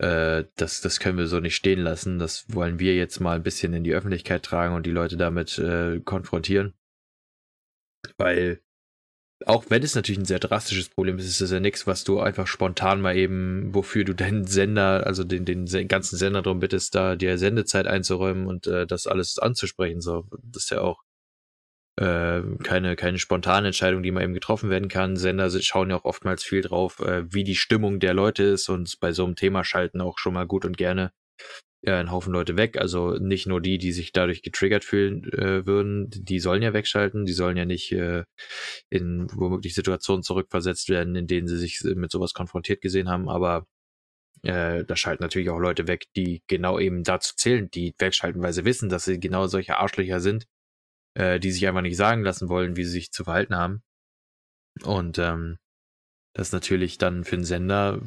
[0.00, 2.18] äh, das, das können wir so nicht stehen lassen.
[2.18, 5.58] Das wollen wir jetzt mal ein bisschen in die Öffentlichkeit tragen und die Leute damit
[5.58, 6.72] äh, konfrontieren.
[8.16, 8.62] Weil,
[9.44, 12.18] auch wenn es natürlich ein sehr drastisches Problem ist, ist es ja nichts, was du
[12.20, 16.94] einfach spontan mal eben, wofür du deinen Sender, also den, den ganzen Sender darum bittest,
[16.94, 20.00] da dir Sendezeit einzuräumen und äh, das alles anzusprechen.
[20.00, 21.02] So, das ist ja auch
[21.96, 25.16] äh, keine, keine spontane Entscheidung, die mal eben getroffen werden kann.
[25.16, 28.98] Sender schauen ja auch oftmals viel drauf, äh, wie die Stimmung der Leute ist und
[29.00, 31.12] bei so einem Thema schalten auch schon mal gut und gerne
[31.82, 32.78] ja, einen Haufen Leute weg.
[32.78, 37.24] Also nicht nur die, die sich dadurch getriggert fühlen äh, würden, die sollen ja wegschalten,
[37.24, 38.24] die sollen ja nicht äh,
[38.90, 43.66] in womöglich Situationen zurückversetzt werden, in denen sie sich mit sowas konfrontiert gesehen haben, aber
[44.42, 48.52] äh, da schalten natürlich auch Leute weg, die genau eben dazu zählen, die wegschalten, weil
[48.52, 50.46] sie wissen, dass sie genau solche Arschlöcher sind
[51.14, 53.82] äh, die sich einfach nicht sagen lassen wollen, wie sie sich zu verhalten haben.
[54.82, 55.58] Und ähm,
[56.34, 58.00] das ist natürlich dann für den Sender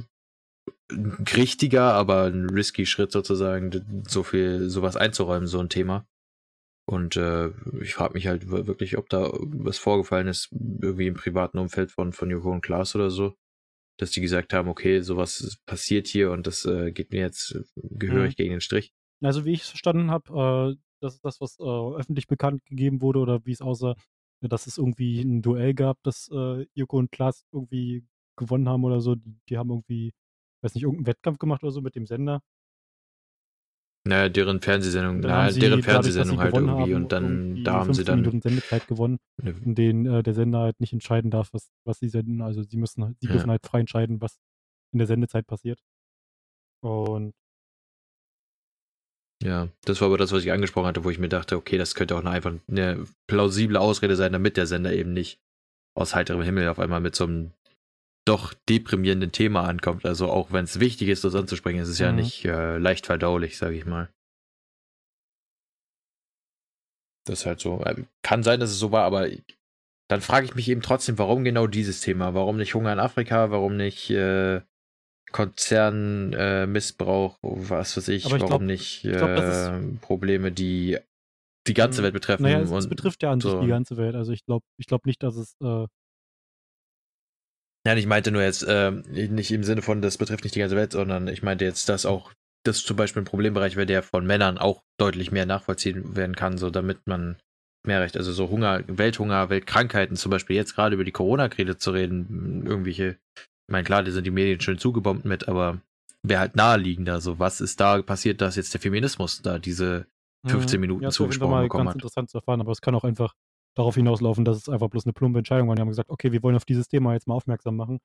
[0.91, 6.08] ein richtiger, aber ein risky Schritt sozusagen, so viel sowas einzuräumen, so ein Thema.
[6.86, 7.49] Und äh,
[7.82, 12.12] ich frage mich halt wirklich, ob da was vorgefallen ist, irgendwie im privaten Umfeld von,
[12.12, 13.36] von Joko und Klaas oder so,
[13.97, 18.34] dass die gesagt haben, okay, sowas passiert hier und das äh, geht mir jetzt gehörig
[18.34, 18.36] mhm.
[18.36, 18.93] gegen den Strich.
[19.22, 23.01] Also wie ich es verstanden habe, äh, das ist das, was äh, öffentlich bekannt gegeben
[23.01, 23.95] wurde oder wie es aussah,
[24.41, 28.06] dass es irgendwie ein Duell gab, dass äh, Joko und Klaas irgendwie
[28.38, 29.16] gewonnen haben oder so.
[29.16, 30.14] Die, die haben irgendwie,
[30.62, 32.41] weiß nicht, irgendeinen Wettkampf gemacht oder so mit dem Sender.
[34.06, 38.41] Naja, deren Fernsehsendung, na, deren Fernsehsendung halt irgendwie und dann da haben sie dann Minuten
[38.41, 42.10] Sendezeit gewonnen, ne, in denen äh, der Sender halt nicht entscheiden darf, was, was sie
[42.10, 42.41] senden.
[42.41, 43.34] Also sie müssen, halt, sie ja.
[43.34, 44.39] dürfen halt frei entscheiden, was
[44.91, 45.80] in der Sendezeit passiert.
[46.82, 47.34] Und
[49.41, 51.95] ja, das war aber das, was ich angesprochen hatte, wo ich mir dachte, okay, das
[51.95, 55.39] könnte auch einfach eine plausible Ausrede sein, damit der Sender eben nicht
[55.95, 57.51] aus heiterem Himmel auf einmal mit so einem
[58.25, 60.05] doch deprimierenden Thema ankommt.
[60.05, 62.05] Also auch wenn es wichtig ist, das anzusprechen, ist es mhm.
[62.05, 64.09] ja nicht äh, leicht verdaulich, sage ich mal.
[67.25, 67.81] Das ist halt so.
[67.84, 69.29] Äh, kann sein, dass es so war, aber
[70.09, 72.34] dann frage ich mich eben trotzdem, warum genau dieses Thema?
[72.34, 73.51] Warum nicht Hunger in Afrika?
[73.51, 74.61] Warum nicht äh,
[75.34, 77.34] Konzernmissbrauch?
[77.36, 78.25] Äh, was weiß ich?
[78.25, 80.97] ich warum glaub, nicht glaub, äh, Probleme, die
[81.67, 82.05] die ganze mhm.
[82.05, 82.43] Welt betreffen?
[82.43, 83.51] Naja, es, es betrifft ja an so.
[83.51, 84.15] sich die ganze Welt.
[84.15, 85.86] Also ich glaube ich glaub nicht, dass es äh,
[87.86, 90.77] Nein, ich meinte nur jetzt äh, nicht im Sinne von, das betrifft nicht die ganze
[90.77, 92.31] Welt, sondern ich meinte jetzt, dass auch
[92.65, 96.57] das zum Beispiel ein Problembereich wäre, der von Männern auch deutlich mehr nachvollziehen werden kann,
[96.57, 97.36] so damit man
[97.86, 101.91] mehr Recht, also so Hunger, Welthunger, Weltkrankheiten, zum Beispiel jetzt gerade über die Corona-Krise zu
[101.91, 105.82] reden, irgendwelche, ich meine, klar, da sind die Medien schön zugebombt mit, aber
[106.21, 110.07] wäre halt naheliegender, so was ist da passiert, dass jetzt der Feminismus da diese
[110.45, 110.82] 15 mhm.
[110.82, 111.95] Minuten ja, zugesprochen bekommen ganz hat.
[111.95, 113.34] interessant zu erfahren, aber es kann auch einfach
[113.76, 115.76] darauf hinauslaufen, dass es einfach bloß eine plumpe Entscheidung war.
[115.76, 117.99] Die haben gesagt, okay, wir wollen auf dieses Thema jetzt mal aufmerksam machen.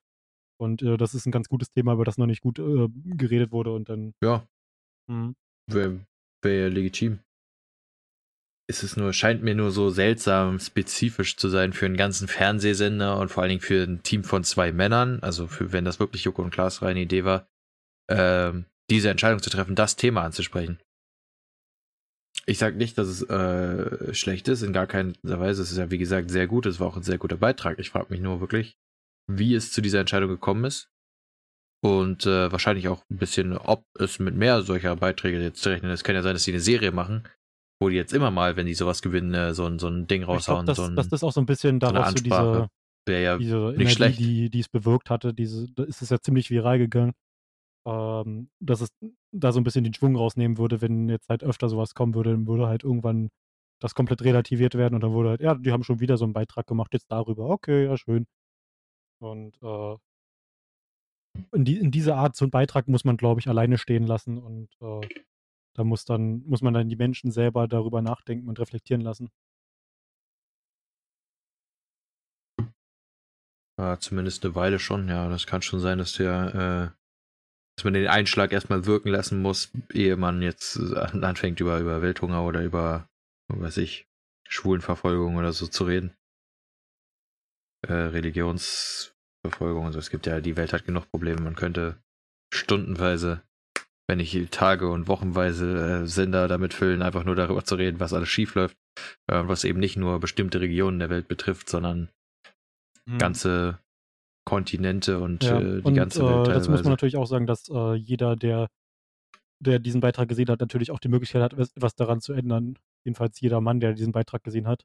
[0.59, 3.53] Und äh, das ist ein ganz gutes Thema, über das noch nicht gut äh, geredet
[3.53, 4.15] wurde und dann.
[4.23, 4.47] Ja.
[5.09, 5.37] Mhm.
[5.71, 6.01] Wäre
[6.43, 7.21] wär legitim.
[8.71, 13.19] Ist es nur, scheint mir nur so seltsam spezifisch zu sein für einen ganzen Fernsehsender
[13.19, 16.25] und vor allen Dingen für ein Team von zwei Männern, also für, wenn das wirklich
[16.25, 17.49] Joko und Klaas reine Idee war,
[18.09, 18.53] äh,
[18.91, 20.79] diese Entscheidung zu treffen, das Thema anzusprechen.
[22.45, 25.63] Ich sage nicht, dass es äh, schlecht ist, in gar keiner Weise.
[25.63, 26.67] Es ist ja, wie gesagt, sehr gut.
[26.67, 27.79] Es war auch ein sehr guter Beitrag.
[27.79, 28.79] Ich frage mich nur wirklich,
[29.31, 30.91] wie es zu dieser Entscheidung gekommen ist.
[31.83, 35.91] Und äh, wahrscheinlich auch ein bisschen, ob es mit mehr solcher Beiträge jetzt zu rechnen
[35.91, 36.01] ist.
[36.01, 37.29] Es kann ja sein, dass sie eine Serie machen,
[37.81, 40.25] wo die jetzt immer mal, wenn die sowas gewinnen, äh, so, ein, so ein Ding
[40.25, 40.65] raushauen.
[40.65, 42.69] Glaub, dass, so ein, das auch so ein bisschen darauf so diese,
[43.07, 44.19] ja diese nicht Energie, schlecht.
[44.19, 47.15] die, die es bewirkt hatte, diese, da ist es ja ziemlich viral gegangen
[47.89, 48.91] ähm, dass es
[49.33, 52.33] da so ein bisschen den Schwung rausnehmen würde, wenn jetzt halt öfter sowas kommen würde,
[52.33, 53.31] dann würde halt irgendwann
[53.81, 56.35] das komplett relativiert werden und dann wurde halt, ja, die haben schon wieder so einen
[56.35, 58.27] Beitrag gemacht, jetzt darüber, okay, ja, schön.
[59.21, 59.97] Und äh,
[61.53, 64.39] in, die, in dieser Art, so einen Beitrag muss man, glaube ich, alleine stehen lassen
[64.39, 65.09] und äh,
[65.79, 69.31] da muss dann, muss man dann die Menschen selber darüber nachdenken und reflektieren lassen.
[73.79, 75.29] Ja, zumindest eine Weile schon, ja.
[75.29, 76.99] Das kann schon sein, dass der äh,
[77.77, 82.45] dass man den Einschlag erstmal wirken lassen muss, ehe man jetzt anfängt über, über Welthunger
[82.45, 83.09] oder über,
[83.47, 84.09] weiß ich,
[84.49, 86.17] Schwulenverfolgung oder so zu reden.
[87.87, 90.01] Äh, Religionsverfolgung und so.
[90.01, 91.41] Es gibt ja, die Welt hat genug Probleme.
[91.41, 92.03] Man könnte
[92.53, 93.45] stundenweise,
[94.09, 98.13] wenn nicht Tage und wochenweise äh, Sender damit füllen, einfach nur darüber zu reden, was
[98.13, 98.77] alles schief läuft.
[99.27, 102.11] Äh, was eben nicht nur bestimmte Regionen der Welt betrifft, sondern
[103.09, 103.19] hm.
[103.19, 103.79] ganze
[104.45, 105.61] Kontinente und ja.
[105.61, 106.49] äh, die und, ganze Welt.
[106.49, 108.69] Äh, dazu muss man natürlich auch sagen, dass äh, jeder, der,
[109.61, 112.79] der diesen Beitrag gesehen hat, natürlich auch die Möglichkeit hat, etwas daran zu ändern.
[113.05, 114.85] Jedenfalls jeder Mann, der diesen Beitrag gesehen hat.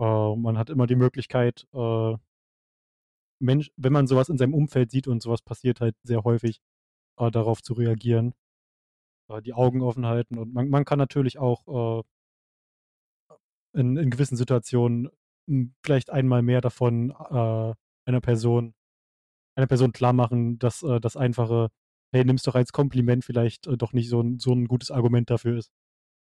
[0.00, 1.66] Äh, man hat immer die Möglichkeit,
[3.42, 6.60] Mensch, wenn man sowas in seinem Umfeld sieht und sowas passiert halt sehr häufig,
[7.20, 8.34] äh, darauf zu reagieren,
[9.44, 12.04] die Augen offen halten und man, man kann natürlich auch
[13.74, 15.08] in, in gewissen Situationen
[15.48, 17.74] hm, vielleicht einmal mehr davon äh,
[18.06, 18.74] einer Person,
[19.56, 21.70] einer Person klar machen, dass äh, das einfache,
[22.12, 25.30] hey, nimm's doch als Kompliment vielleicht äh, doch nicht so ein, so ein gutes Argument
[25.30, 25.70] dafür ist,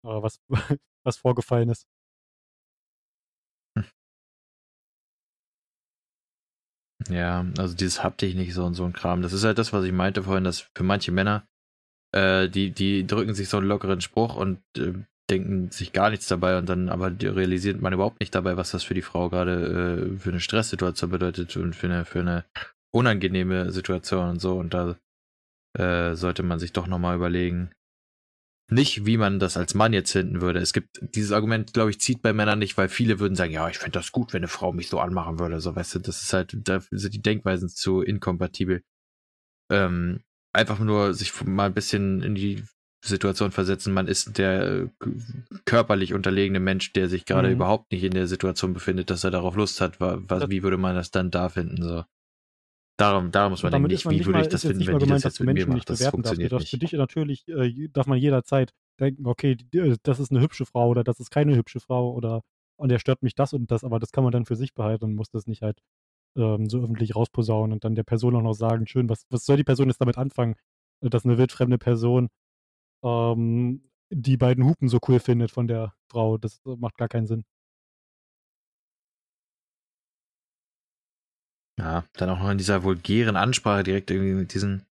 [0.04, 0.40] äh, was,
[1.04, 1.86] was vorgefallen ist.
[7.08, 9.22] Ja, also dieses nicht so und so ein Kram.
[9.22, 11.46] Das ist halt das, was ich meinte vorhin, dass für manche Männer,
[12.14, 14.92] äh, die, die drücken sich so einen lockeren Spruch und äh,
[15.30, 18.82] denken sich gar nichts dabei und dann aber realisiert man überhaupt nicht dabei, was das
[18.82, 22.44] für die Frau gerade äh, für eine Stresssituation bedeutet und für eine, für eine
[22.94, 24.56] unangenehme Situation und so.
[24.56, 24.96] Und da
[25.78, 27.70] äh, sollte man sich doch nochmal überlegen,
[28.70, 30.60] nicht, wie man das als Mann jetzt finden würde.
[30.60, 33.68] Es gibt dieses Argument, glaube ich, zieht bei Männern nicht, weil viele würden sagen, ja,
[33.68, 35.60] ich fände das gut, wenn eine Frau mich so anmachen würde.
[35.60, 38.82] So, weißt du, das ist halt, da sind die Denkweisen zu inkompatibel.
[39.70, 40.20] Ähm,
[40.52, 42.62] einfach nur sich mal ein bisschen in die
[43.04, 44.88] Situation versetzen, man ist der äh,
[45.64, 47.54] körperlich unterlegene Mensch, der sich gerade mhm.
[47.54, 50.00] überhaupt nicht in der Situation befindet, dass er darauf Lust hat.
[50.00, 51.82] Was, wie würde man das dann da finden?
[51.82, 52.04] So.
[52.98, 55.40] Darum, darum muss man denken, nicht, wie würde ich das finden, wenn gemeint, das jetzt
[55.40, 56.36] mit Menschen nicht bewerten darf.
[56.36, 60.66] Das für dich natürlich äh, darf man jederzeit denken, okay, äh, das ist eine hübsche
[60.66, 62.42] Frau oder das ist keine hübsche Frau oder
[62.76, 65.04] und der stört mich das und das, aber das kann man dann für sich behalten
[65.04, 65.80] und muss das nicht halt
[66.36, 69.56] ähm, so öffentlich rausposaunen und dann der Person auch noch sagen, schön, was, was soll
[69.56, 70.56] die Person jetzt damit anfangen,
[71.00, 72.28] dass eine wildfremde Person
[73.04, 76.38] ähm, die beiden Hupen so cool findet von der Frau.
[76.38, 77.44] Das macht gar keinen Sinn.
[81.78, 84.84] Ja, dann auch noch in dieser vulgären Ansprache direkt irgendwie mit diesen.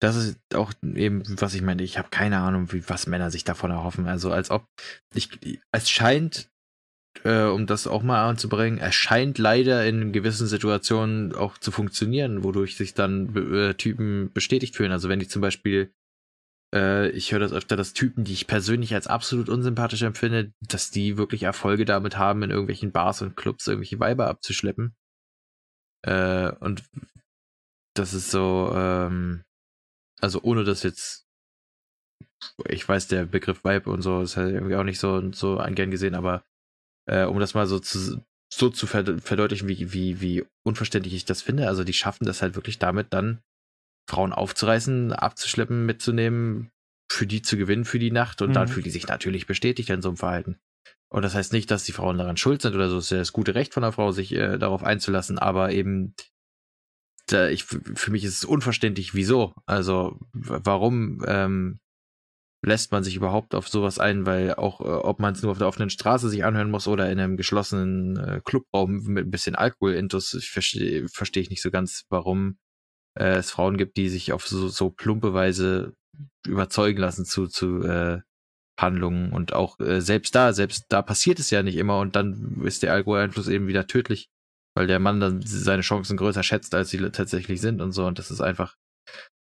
[0.00, 1.82] Das ist auch eben, was ich meine.
[1.82, 4.06] Ich habe keine Ahnung, wie, was Männer sich davon erhoffen.
[4.06, 4.66] Also als ob
[5.14, 5.30] ich,
[5.72, 6.50] es scheint,
[7.24, 12.44] äh, um das auch mal anzubringen, es scheint leider in gewissen Situationen auch zu funktionieren,
[12.44, 14.92] wodurch sich dann äh, Typen bestätigt fühlen.
[14.92, 15.92] Also wenn ich zum Beispiel,
[16.74, 20.90] äh, ich höre das öfter, dass Typen, die ich persönlich als absolut unsympathisch empfinde, dass
[20.90, 24.94] die wirklich Erfolge damit haben, in irgendwelchen Bars und Clubs irgendwelche Weiber abzuschleppen.
[26.02, 26.82] Äh, und
[27.94, 29.42] das ist so, ähm,
[30.20, 31.26] also ohne das jetzt,
[32.66, 35.90] ich weiß, der Begriff Vibe und so ist halt irgendwie auch nicht so, so gern
[35.90, 36.44] gesehen, aber
[37.06, 41.42] äh, um das mal so zu, so zu verdeutlichen, wie, wie, wie unverständlich ich das
[41.42, 41.68] finde.
[41.68, 43.42] Also die schaffen das halt wirklich damit dann,
[44.08, 46.70] Frauen aufzureißen, abzuschleppen, mitzunehmen,
[47.10, 48.54] für die zu gewinnen für die Nacht und mhm.
[48.54, 50.58] dann fühlen die sich natürlich bestätigt in so einem Verhalten.
[51.12, 52.98] Und das heißt nicht, dass die Frauen daran schuld sind oder so.
[52.98, 56.14] Es ist ja das gute Recht von der Frau, sich äh, darauf einzulassen, aber eben,
[57.26, 59.54] da, ich, für mich ist es unverständlich, wieso.
[59.66, 61.80] Also, warum ähm,
[62.62, 65.58] lässt man sich überhaupt auf sowas ein, weil auch, äh, ob man es nur auf
[65.58, 69.56] der offenen Straße sich anhören muss oder in einem geschlossenen äh, Clubraum mit ein bisschen
[69.56, 72.58] Alkohol intus, ich verstehe versteh ich nicht so ganz, warum
[73.18, 75.94] äh, es Frauen gibt, die sich auf so, so plumpe Weise
[76.46, 78.20] überzeugen lassen zu, zu äh,
[78.80, 82.62] Handlungen und auch äh, selbst da, selbst da passiert es ja nicht immer und dann
[82.64, 84.30] ist der Alkoholeinfluss eben wieder tödlich,
[84.74, 88.06] weil der Mann dann seine Chancen größer schätzt, als sie tatsächlich sind und so.
[88.06, 88.76] Und das ist einfach,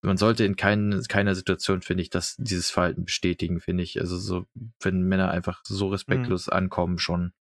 [0.02, 4.18] man sollte in kein, keiner Situation, finde ich, dass dieses Verhalten bestätigen, finde ich, also
[4.18, 4.46] so,
[4.80, 6.52] wenn Männer einfach so respektlos mhm.
[6.52, 7.32] ankommen schon,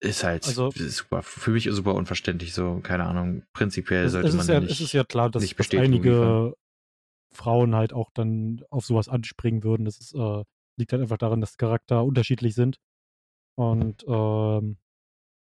[0.00, 4.60] ist halt also, super, für mich super unverständlich, so, keine Ahnung, prinzipiell sollte man ja,
[4.60, 6.54] nicht Es ist ja klar, dass, dass einige
[7.32, 9.84] Frauen halt auch dann auf sowas anspringen würden.
[9.84, 10.44] Das ist, äh,
[10.78, 12.78] liegt halt einfach daran, dass Charakter unterschiedlich sind
[13.56, 14.78] und ähm,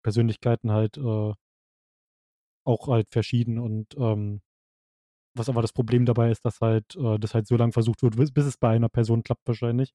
[0.03, 1.33] Persönlichkeiten halt äh,
[2.66, 4.41] auch halt verschieden und ähm,
[5.37, 8.16] was aber das Problem dabei ist, dass halt äh, das halt so lange versucht wird,
[8.16, 9.93] bis, bis, es bei einer Person klappt wahrscheinlich.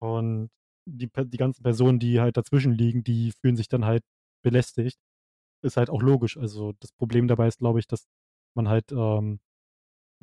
[0.00, 0.50] Und
[0.86, 4.02] die, die ganzen Personen, die halt dazwischen liegen, die fühlen sich dann halt
[4.42, 4.98] belästigt.
[5.62, 6.36] Ist halt auch logisch.
[6.36, 8.06] Also das Problem dabei ist, glaube ich, dass
[8.54, 9.40] man halt ähm,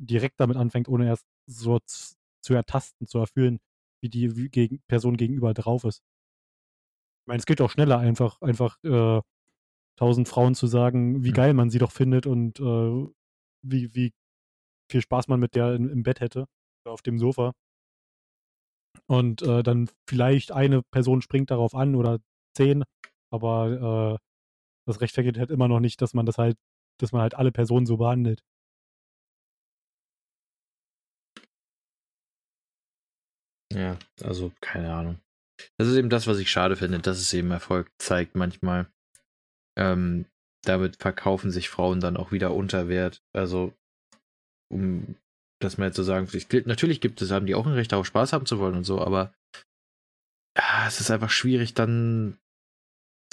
[0.02, 3.58] direkt damit anfängt, ohne erst so zu ertasten, zu erfüllen,
[4.02, 6.02] wie die wie gegen, Person gegenüber drauf ist.
[7.22, 9.20] Ich meine, es geht auch schneller, einfach, einfach äh,
[9.98, 11.34] tausend Frauen zu sagen, wie mhm.
[11.34, 13.06] geil man sie doch findet und äh,
[13.64, 14.12] wie, wie
[14.90, 16.46] viel Spaß man mit der in, im Bett hätte,
[16.84, 17.52] auf dem Sofa.
[19.06, 22.18] Und äh, dann vielleicht eine Person springt darauf an oder
[22.56, 22.82] zehn,
[23.30, 24.26] aber äh,
[24.86, 26.56] das rechtfertigt halt immer noch nicht, dass man das halt,
[26.98, 28.42] dass man halt alle Personen so behandelt.
[33.74, 35.18] Ja, also keine Ahnung.
[35.78, 38.86] Das ist eben das, was ich schade finde, dass es eben Erfolg zeigt manchmal.
[39.78, 40.26] Ähm,
[40.64, 43.22] damit verkaufen sich Frauen dann auch wieder unter Wert.
[43.32, 43.72] Also,
[44.70, 45.16] um
[45.60, 46.28] das mal zu so sagen,
[46.66, 49.00] natürlich gibt es, haben die auch ein Recht darauf, Spaß haben zu wollen und so,
[49.00, 49.32] aber
[50.56, 52.38] ja, es ist einfach schwierig, dann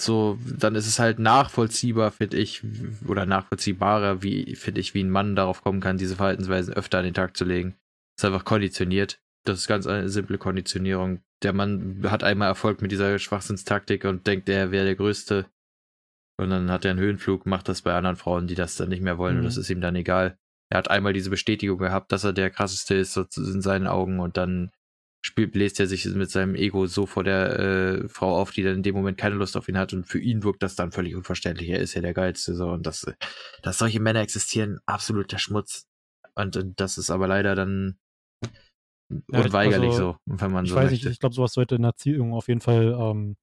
[0.00, 2.62] so, dann ist es halt nachvollziehbar, finde ich,
[3.06, 7.04] oder nachvollziehbarer, wie, finde ich, wie ein Mann darauf kommen kann, diese Verhaltensweisen öfter an
[7.04, 7.76] den Tag zu legen.
[8.18, 9.20] ist einfach konditioniert.
[9.50, 11.22] Das ist ganz eine simple Konditionierung.
[11.42, 15.46] Der Mann hat einmal Erfolg mit dieser Schwachsinnstaktik und denkt, er wäre der Größte.
[16.38, 19.02] Und dann hat er einen Höhenflug, macht das bei anderen Frauen, die das dann nicht
[19.02, 19.40] mehr wollen mhm.
[19.40, 20.38] und das ist ihm dann egal.
[20.70, 24.36] Er hat einmal diese Bestätigung gehabt, dass er der krasseste ist in seinen Augen und
[24.36, 24.70] dann
[25.22, 28.76] spielt, bläst er sich mit seinem Ego so vor der äh, Frau auf, die dann
[28.76, 31.14] in dem Moment keine Lust auf ihn hat und für ihn wirkt das dann völlig
[31.14, 31.68] unverständlich.
[31.68, 33.06] Er ist ja der Geilste so und das,
[33.62, 35.86] dass solche Männer existieren, absoluter Schmutz.
[36.34, 37.98] Und, und das ist aber leider dann
[39.10, 41.06] ja, unweigerlich also, so, wenn man ich so weiß möchte.
[41.06, 43.36] nicht, ich glaube, sowas sollte in Erziehung auf jeden Fall ähm,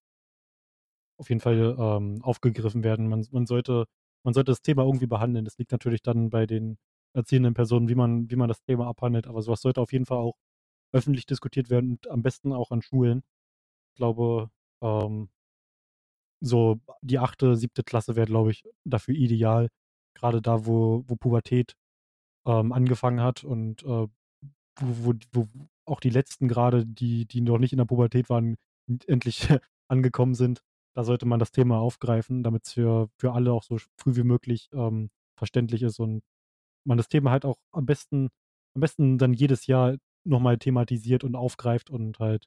[1.18, 3.10] auf jeden Fall ähm, aufgegriffen werden.
[3.10, 3.86] Man, man, sollte,
[4.24, 5.46] man sollte das Thema irgendwie behandeln.
[5.46, 6.78] Das liegt natürlich dann bei den
[7.14, 10.20] erziehenden Personen, wie man, wie man das Thema abhandelt, aber sowas sollte auf jeden Fall
[10.20, 10.36] auch
[10.94, 13.24] öffentlich diskutiert werden und am besten auch an Schulen.
[13.94, 14.50] Ich glaube,
[14.82, 15.30] ähm,
[16.40, 19.70] so die achte, siebte Klasse wäre, glaube ich, dafür ideal.
[20.14, 21.76] Gerade da, wo, wo Pubertät
[22.46, 24.08] ähm, angefangen hat und äh,
[24.80, 25.48] wo, wo, wo
[25.86, 28.56] auch die letzten gerade, die, die noch nicht in der Pubertät waren,
[29.08, 29.48] endlich
[29.88, 30.62] angekommen sind.
[30.96, 34.24] Da sollte man das Thema aufgreifen, damit es für, für alle auch so früh wie
[34.24, 36.24] möglich ähm, verständlich ist und
[36.86, 38.30] man das Thema halt auch am besten,
[38.76, 42.46] am besten dann jedes Jahr nochmal thematisiert und aufgreift und halt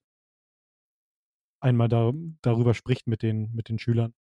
[1.60, 2.12] einmal da,
[2.42, 4.14] darüber spricht mit den, mit den Schülern.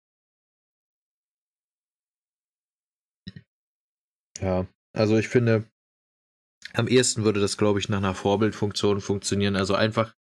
[4.40, 5.68] Ja, also ich finde,
[6.74, 9.56] am ehesten würde das, glaube ich, nach einer Vorbildfunktion funktionieren.
[9.56, 10.14] Also einfach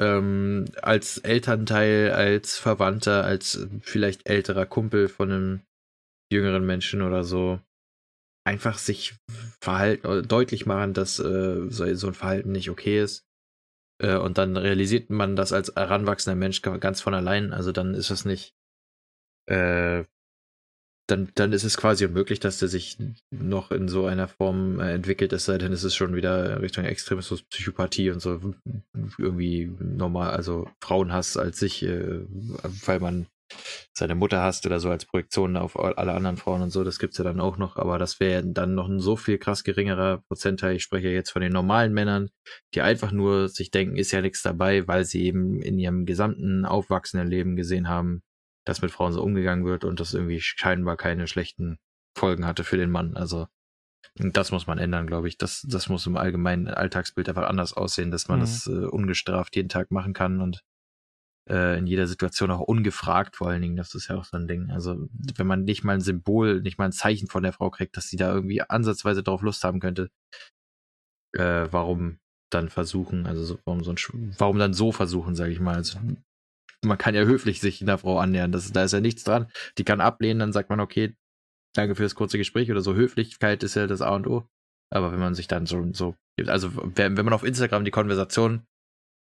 [0.00, 5.60] ähm, als Elternteil, als Verwandter, als vielleicht älterer Kumpel von einem
[6.32, 7.60] jüngeren Menschen oder so
[8.46, 9.14] einfach sich
[9.60, 13.26] verhalten, äh, deutlich machen, dass äh, so, ein Verhalten nicht okay ist.
[14.02, 17.52] Äh, und dann realisiert man das als heranwachsender Mensch ganz von allein.
[17.52, 18.54] Also dann ist es nicht,
[19.46, 20.04] äh,
[21.06, 22.96] dann, dann ist es quasi unmöglich, dass der sich
[23.30, 26.84] noch in so einer Form äh, entwickelt, es sei denn, es ist schon wieder Richtung
[26.84, 28.40] Extremismus, Psychopathie und so
[29.18, 32.20] irgendwie normal, also Frauenhass als sich, äh,
[32.84, 33.26] weil man
[33.92, 37.18] seine Mutter hasst oder so als Projektion auf alle anderen Frauen und so, das gibt's
[37.18, 40.76] ja dann auch noch, aber das wäre dann noch ein so viel krass geringerer Prozentteil.
[40.76, 42.30] Ich spreche jetzt von den normalen Männern,
[42.74, 46.64] die einfach nur sich denken, ist ja nichts dabei, weil sie eben in ihrem gesamten
[46.64, 48.22] aufwachsenden Leben gesehen haben,
[48.64, 51.78] dass mit Frauen so umgegangen wird und das irgendwie scheinbar keine schlechten
[52.16, 53.16] Folgen hatte für den Mann.
[53.16, 53.46] Also
[54.16, 55.38] das muss man ändern, glaube ich.
[55.38, 58.42] Das, das muss im allgemeinen Alltagsbild einfach anders aussehen, dass man mhm.
[58.42, 60.62] das äh, ungestraft jeden Tag machen kann und
[61.48, 63.76] äh, in jeder Situation auch ungefragt vor allen Dingen.
[63.76, 64.70] Das ist ja auch so ein Ding.
[64.70, 67.96] Also wenn man nicht mal ein Symbol, nicht mal ein Zeichen von der Frau kriegt,
[67.96, 70.10] dass sie da irgendwie ansatzweise drauf Lust haben könnte,
[71.32, 72.18] äh, warum
[72.50, 75.74] dann versuchen, also so, warum so ein, warum dann so versuchen, sage ich mal.
[75.74, 75.98] Also
[76.84, 78.52] man kann ja höflich sich einer Frau annähern.
[78.52, 79.50] Das, da ist ja nichts dran.
[79.78, 81.16] Die kann ablehnen, dann sagt man, okay,
[81.74, 82.94] danke für das kurze Gespräch oder so.
[82.94, 84.48] Höflichkeit ist ja das A und O.
[84.90, 86.14] Aber wenn man sich dann so, so
[86.46, 88.66] also wenn, wenn man auf Instagram die Konversation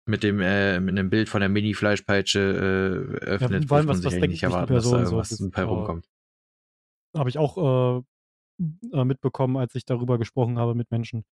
[0.07, 4.15] mit dem äh, mit einem Bild von der Mini-Fleischpeitsche äh, öffnet, ja, wollen was, was
[4.15, 6.09] nicht erwarten, dass da irgendwas so, bei rumkommt.
[7.17, 7.57] Habe ich auch
[7.99, 8.03] äh,
[8.93, 11.25] äh, mitbekommen, als ich darüber gesprochen habe mit Menschen.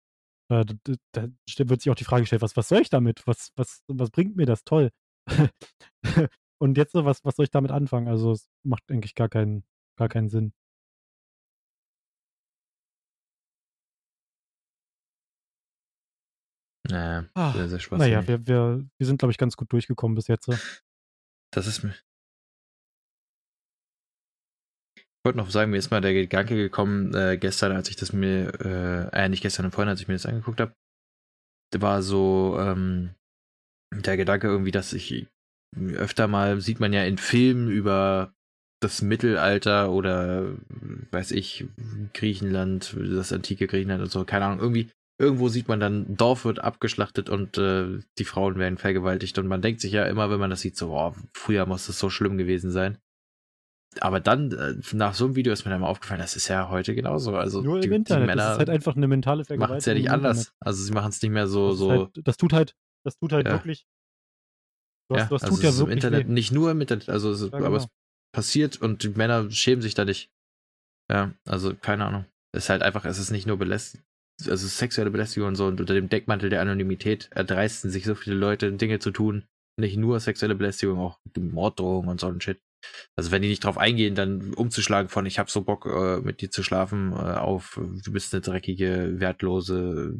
[0.49, 3.25] Äh, da, da, wird sich auch die Frage gestellt, was, was soll ich damit?
[3.25, 4.63] Was, was, was bringt mir das?
[4.63, 4.89] Toll.
[6.61, 8.07] Und jetzt, was, was soll ich damit anfangen?
[8.07, 9.63] Also es macht eigentlich gar keinen,
[9.97, 10.53] gar keinen Sinn.
[16.89, 17.99] Naja, ah, sehr, sehr Spaß.
[17.99, 20.49] Naja, wir, wir, wir sind, glaube ich, ganz gut durchgekommen bis jetzt.
[21.51, 21.95] Das ist mir.
[24.97, 28.13] Ich wollte noch sagen, mir ist mal der Gedanke gekommen, äh, gestern, als ich das
[28.13, 30.73] mir, äh, äh nicht gestern, vorhin, als ich mir das angeguckt habe,
[31.77, 33.13] war so, ähm,
[33.91, 35.27] der Gedanke irgendwie, dass ich
[35.95, 38.33] öfter mal sieht man ja in Filmen über
[38.81, 40.53] das Mittelalter oder
[41.11, 41.65] weiß ich,
[42.13, 46.45] Griechenland, das antike Griechenland und so, keine Ahnung, irgendwie, irgendwo sieht man dann, ein Dorf
[46.45, 50.39] wird abgeschlachtet und äh, die Frauen werden vergewaltigt und man denkt sich ja immer, wenn
[50.39, 52.97] man das sieht, so, oh, früher muss das so schlimm gewesen sein.
[53.99, 56.69] Aber dann, äh, nach so einem Video ist mir dann mal aufgefallen, das ist ja
[56.69, 57.35] heute genauso.
[57.35, 58.23] Also Nur die, im Internet.
[58.23, 59.69] Die Männer das ist halt einfach eine mentale Vergewaltigung.
[59.71, 60.53] Machen es ja nicht anders.
[60.59, 61.69] Also sie machen es nicht mehr so.
[61.69, 63.53] Das, so halt, das tut halt das tut halt ja.
[63.53, 63.85] wirklich.
[65.09, 65.87] Was, ja, was also tut ja wirklich.
[65.87, 66.31] Im Internet, weh.
[66.31, 67.65] nicht nur im Internet, also es, ja, genau.
[67.65, 67.87] aber es
[68.33, 70.31] passiert und die Männer schämen sich da nicht.
[71.11, 72.25] Ja, also keine Ahnung.
[72.51, 74.05] Es ist halt einfach, es ist nicht nur Belästigung,
[74.47, 78.35] also sexuelle Belästigung und so und unter dem Deckmantel der Anonymität erdreisten sich so viele
[78.35, 79.45] Leute Dinge zu tun.
[79.77, 82.59] Nicht nur sexuelle Belästigung, auch Morddrohungen und so ein Shit.
[83.15, 86.41] Also wenn die nicht drauf eingehen, dann umzuschlagen von ich hab so Bock äh, mit
[86.41, 90.19] dir zu schlafen äh, auf du bist eine dreckige, wertlose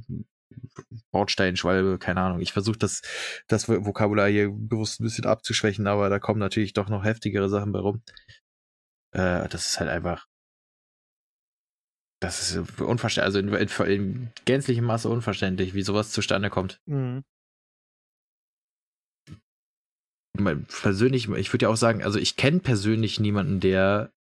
[1.12, 2.40] Bordsteinschwalbe, keine Ahnung.
[2.40, 3.02] Ich versuche das,
[3.48, 7.72] das Vokabular hier bewusst ein bisschen abzuschwächen, aber da kommen natürlich doch noch heftigere Sachen
[7.72, 8.02] bei rum.
[9.12, 10.28] Äh, das ist halt einfach.
[12.22, 16.82] Das ist unverständlich, also in, in, in, gänzlichem Maße unverständlich, wie sowas zustande kommt.
[16.86, 17.24] Mhm.
[20.82, 24.12] Persönlich, ich würde ja auch sagen, also ich kenne persönlich niemanden, der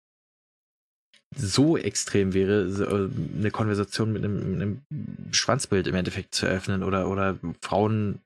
[1.36, 4.82] so extrem wäre, äh, eine Konversation mit einem, einem,
[5.30, 8.20] Schwanzbild im Endeffekt zu öffnen oder, oder Frauen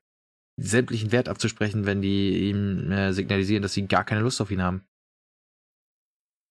[0.61, 4.61] sämtlichen Wert abzusprechen, wenn die ihm äh, signalisieren, dass sie gar keine Lust auf ihn
[4.61, 4.83] haben.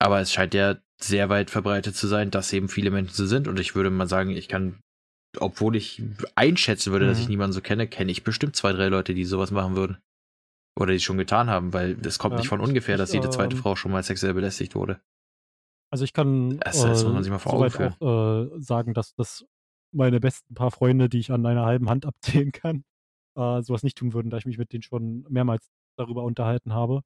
[0.00, 3.48] Aber es scheint ja sehr weit verbreitet zu sein, dass eben viele Menschen so sind
[3.48, 4.80] und ich würde mal sagen, ich kann,
[5.38, 6.03] obwohl ich
[6.34, 7.11] einschätzen würde, mhm.
[7.11, 9.98] dass ich niemanden so kenne, kenne ich bestimmt zwei, drei Leute, die sowas machen würden.
[10.78, 13.30] Oder die es schon getan haben, weil es kommt ja, nicht von ungefähr, dass jede
[13.30, 15.00] zweite ähm, Frau schon mal sexuell belästigt wurde.
[15.93, 16.82] Also ich kann das,
[17.28, 19.45] mal vor soweit auch äh, sagen, dass das
[19.93, 22.84] meine besten paar Freunde, die ich an einer halben Hand abzählen kann,
[23.36, 27.03] äh, sowas nicht tun würden, da ich mich mit denen schon mehrmals darüber unterhalten habe.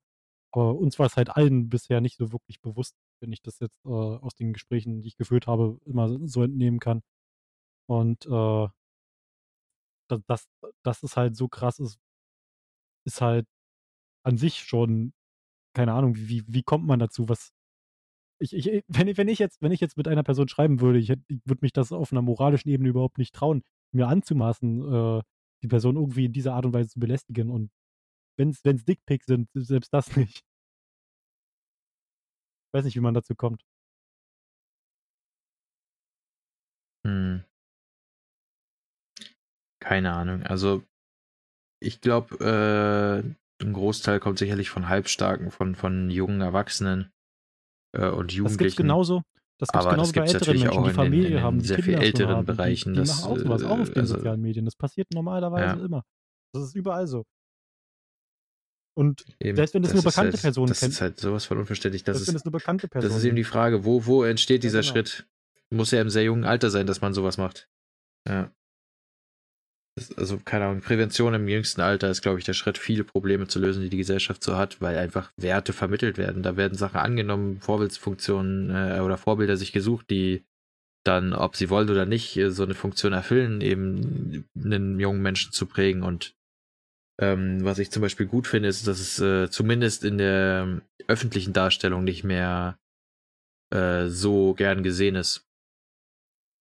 [0.53, 3.85] Aber uns war es halt allen bisher nicht so wirklich bewusst, wenn ich das jetzt
[3.85, 7.03] äh, aus den Gesprächen, die ich geführt habe, immer so entnehmen kann.
[7.89, 8.69] Und äh,
[10.29, 10.49] dass,
[10.85, 11.99] dass es halt so krass ist,
[13.05, 13.47] ist halt
[14.25, 15.13] an sich schon,
[15.75, 17.29] keine Ahnung, wie, wie kommt man dazu?
[17.29, 17.53] Was,
[18.39, 21.11] ich, ich, wenn, wenn, ich jetzt, wenn ich jetzt mit einer Person schreiben würde, ich,
[21.11, 23.63] ich würde mich das auf einer moralischen Ebene überhaupt nicht trauen,
[23.93, 25.23] mir anzumaßen, äh,
[25.63, 27.51] die Person irgendwie in dieser Art und Weise zu belästigen.
[27.51, 27.71] Und
[28.37, 30.45] wenn es Dickpics sind, selbst das nicht.
[32.69, 33.63] Ich weiß nicht, wie man dazu kommt.
[37.07, 37.45] Hm.
[39.81, 40.43] Keine Ahnung.
[40.43, 40.83] Also,
[41.81, 47.13] ich glaube, äh, ein Großteil kommt sicherlich von Halbstarken, von, von jungen Erwachsenen
[47.97, 48.45] äh, und Jugendlichen.
[48.45, 49.23] Das gibt's genauso.
[49.59, 51.99] Das gibt es genauso bei älteren Menschen, die Familie in, in haben, die sehr Kinder
[51.99, 52.93] viel älteren haben, Bereichen.
[52.93, 54.65] Die, die das, machen auch sowas, auch auf den also, sozialen Medien.
[54.65, 55.85] Das passiert normalerweise ja.
[55.85, 56.03] immer.
[56.53, 57.25] Das ist überall so.
[58.99, 61.59] Und Eben, selbst wenn es nur bekannte halt, Personen Das kennt, ist halt sowas von
[61.59, 62.03] unverständlich.
[62.05, 64.25] Das, selbst wenn ist, es nur bekannte Personen das ist eben die Frage, wo, wo
[64.25, 64.93] entsteht dieser genau.
[64.93, 65.27] Schritt?
[65.71, 67.69] Muss ja im sehr jungen Alter sein, dass man sowas macht.
[68.27, 68.51] Ja.
[70.17, 73.59] Also, keine Ahnung, Prävention im jüngsten Alter ist, glaube ich, der Schritt, viele Probleme zu
[73.59, 76.43] lösen, die die Gesellschaft so hat, weil einfach Werte vermittelt werden.
[76.43, 80.45] Da werden Sachen angenommen, Vorbildsfunktionen äh, oder Vorbilder sich gesucht, die
[81.07, 85.65] dann, ob sie wollen oder nicht, so eine Funktion erfüllen, eben einen jungen Menschen zu
[85.65, 86.03] prägen.
[86.03, 86.35] Und
[87.19, 91.53] ähm, was ich zum Beispiel gut finde, ist, dass es äh, zumindest in der öffentlichen
[91.53, 92.79] Darstellung nicht mehr
[93.73, 95.47] äh, so gern gesehen ist.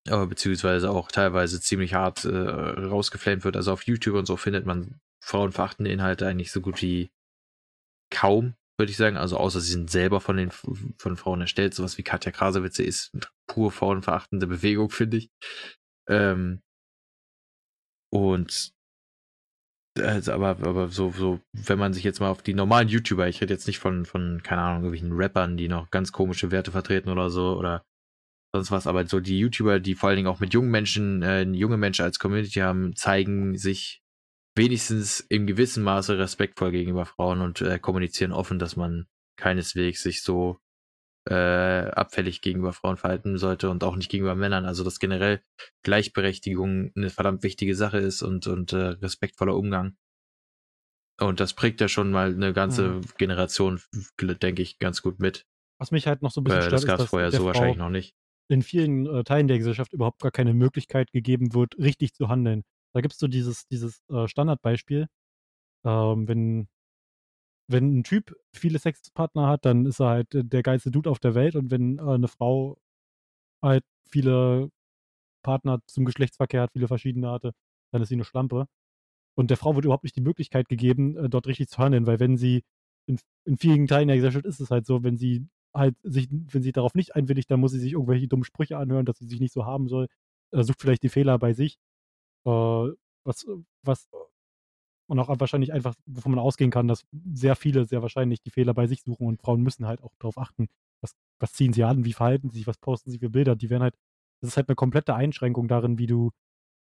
[0.07, 3.55] Aber beziehungsweise auch teilweise ziemlich hart äh, rausgeflamed wird.
[3.55, 7.11] Also auf YouTube und so findet man frauenverachtende Inhalte eigentlich so gut wie
[8.11, 9.17] kaum, würde ich sagen.
[9.17, 11.73] Also außer sie sind selber von den von Frauen erstellt.
[11.73, 15.29] Sowas wie Katja Krasowitze ist eine pur frauenverachtende Bewegung, finde ich.
[16.07, 16.61] Ähm,
[18.11, 18.75] und
[19.97, 23.41] also, aber, aber so, so, wenn man sich jetzt mal auf die normalen YouTuber, ich
[23.41, 27.09] rede jetzt nicht von, von, keine Ahnung, irgendwelchen Rappern, die noch ganz komische Werte vertreten
[27.09, 27.85] oder so, oder
[28.55, 31.43] sonst was, aber so die YouTuber, die vor allen Dingen auch mit jungen Menschen, äh,
[31.43, 34.01] junge Menschen als Community haben, zeigen sich
[34.57, 40.23] wenigstens im gewissen Maße respektvoll gegenüber Frauen und äh, kommunizieren offen, dass man keineswegs sich
[40.23, 40.59] so
[41.29, 44.65] äh, abfällig gegenüber Frauen verhalten sollte und auch nicht gegenüber Männern.
[44.65, 45.41] Also dass generell
[45.83, 49.97] Gleichberechtigung eine verdammt wichtige Sache ist und, und äh, respektvoller Umgang.
[51.19, 53.01] Und das prägt ja schon mal eine ganze Mhm.
[53.17, 53.81] Generation,
[54.19, 55.45] denke ich, ganz gut mit.
[55.79, 57.47] Was mich halt noch so ein bisschen Äh, stört, das gab es vorher so Frau
[57.47, 58.15] wahrscheinlich noch nicht.
[58.49, 62.63] In vielen äh, Teilen der Gesellschaft überhaupt gar keine Möglichkeit gegeben wird, richtig zu handeln.
[62.93, 65.07] Da gibt es so dieses, dieses äh, Standardbeispiel,
[65.85, 66.67] ähm, wenn,
[67.67, 71.19] wenn ein Typ viele Sexpartner hat, dann ist er halt äh, der geilste Dude auf
[71.19, 72.77] der Welt und wenn äh, eine Frau
[73.63, 74.69] halt viele
[75.43, 77.53] Partner zum Geschlechtsverkehr hat, viele verschiedene hatte,
[77.91, 78.67] dann ist sie eine Schlampe.
[79.37, 82.19] Und der Frau wird überhaupt nicht die Möglichkeit gegeben, äh, dort richtig zu handeln, weil
[82.19, 82.63] wenn sie
[83.07, 86.63] in, in vielen Teilen der Gesellschaft ist es halt so, wenn sie halt sich, wenn
[86.63, 89.39] sie darauf nicht einwilligt, dann muss sie sich irgendwelche dummen Sprüche anhören, dass sie sich
[89.41, 90.07] nicht so haben soll.
[90.51, 91.77] Äh, sucht vielleicht die Fehler bei sich.
[92.45, 92.51] Äh,
[93.25, 93.47] was,
[93.83, 94.09] was
[95.07, 98.73] und auch wahrscheinlich einfach, wovon man ausgehen kann, dass sehr viele sehr wahrscheinlich die Fehler
[98.73, 100.67] bei sich suchen und Frauen müssen halt auch darauf achten,
[101.01, 103.55] was, was ziehen sie an, wie verhalten sie sich, was posten sie für Bilder.
[103.55, 103.95] Die werden halt,
[104.41, 106.31] das ist halt eine komplette Einschränkung darin, wie du,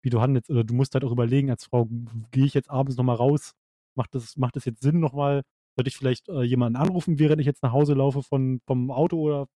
[0.03, 0.51] wie du handelst.
[0.51, 1.87] Oder du musst halt auch überlegen, als Frau,
[2.31, 3.53] gehe ich jetzt abends nochmal raus?
[3.97, 5.43] Macht das, macht das jetzt Sinn nochmal?
[5.77, 9.21] Sollte ich vielleicht äh, jemanden anrufen, während ich jetzt nach Hause laufe von, vom Auto
[9.21, 9.47] oder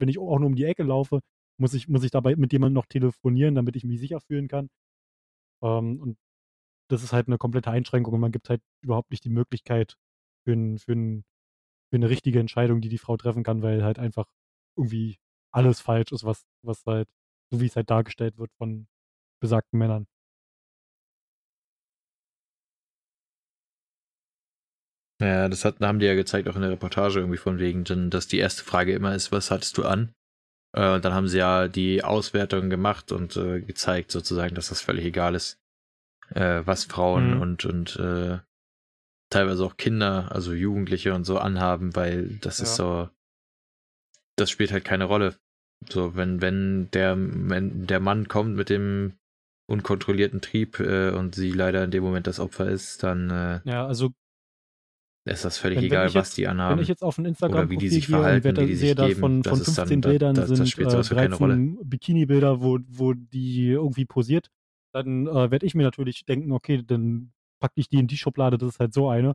[0.00, 1.20] wenn ich auch nur um die Ecke laufe,
[1.58, 4.70] muss ich, muss ich dabei mit jemandem noch telefonieren, damit ich mich sicher fühlen kann.
[5.62, 6.18] Ähm, und
[6.90, 9.96] das ist halt eine komplette Einschränkung und man gibt halt überhaupt nicht die Möglichkeit
[10.44, 11.24] für, ein, für, ein,
[11.90, 14.26] für eine richtige Entscheidung, die die Frau treffen kann, weil halt einfach
[14.76, 15.18] irgendwie
[15.52, 17.08] alles falsch ist, was, was halt,
[17.52, 18.88] so wie es halt dargestellt wird von
[19.40, 20.06] besagten Männern.
[25.20, 28.26] Ja, das hat, haben die ja gezeigt, auch in der Reportage irgendwie von wegen, dass
[28.26, 30.12] die erste Frage immer ist, was hattest du an?
[30.74, 34.80] Äh, und dann haben sie ja die Auswertung gemacht und äh, gezeigt sozusagen, dass das
[34.80, 35.58] völlig egal ist,
[36.34, 37.40] äh, was Frauen Mhm.
[37.42, 38.38] und, und äh,
[39.30, 43.08] teilweise auch Kinder, also Jugendliche und so anhaben, weil das ist so,
[44.36, 45.36] das spielt halt keine Rolle.
[45.88, 49.14] So, wenn, wenn der, wenn der Mann kommt mit dem
[49.66, 53.86] unkontrollierten Trieb äh, und sie leider in dem Moment das Opfer ist, dann äh, Ja,
[53.86, 54.10] also
[55.24, 56.80] ist das völlig Wenn- wenn egal, ich was jetzt- die wenn anhaben.
[56.80, 58.80] ich jetzt auf ein Oder wie die sich gehe und verhalten, werde, wie die sich
[58.80, 60.90] sehe da geben, von, das von ist dann- 15 da- Bildern da- das sind äh,
[60.90, 64.48] sowas für keine 13 Bikini-Bilder, wo, wo die irgendwie posiert,
[64.94, 68.56] dann äh, werde ich mir natürlich denken, okay, dann packe ich die in die Schublade,
[68.58, 69.34] das ist halt so eine.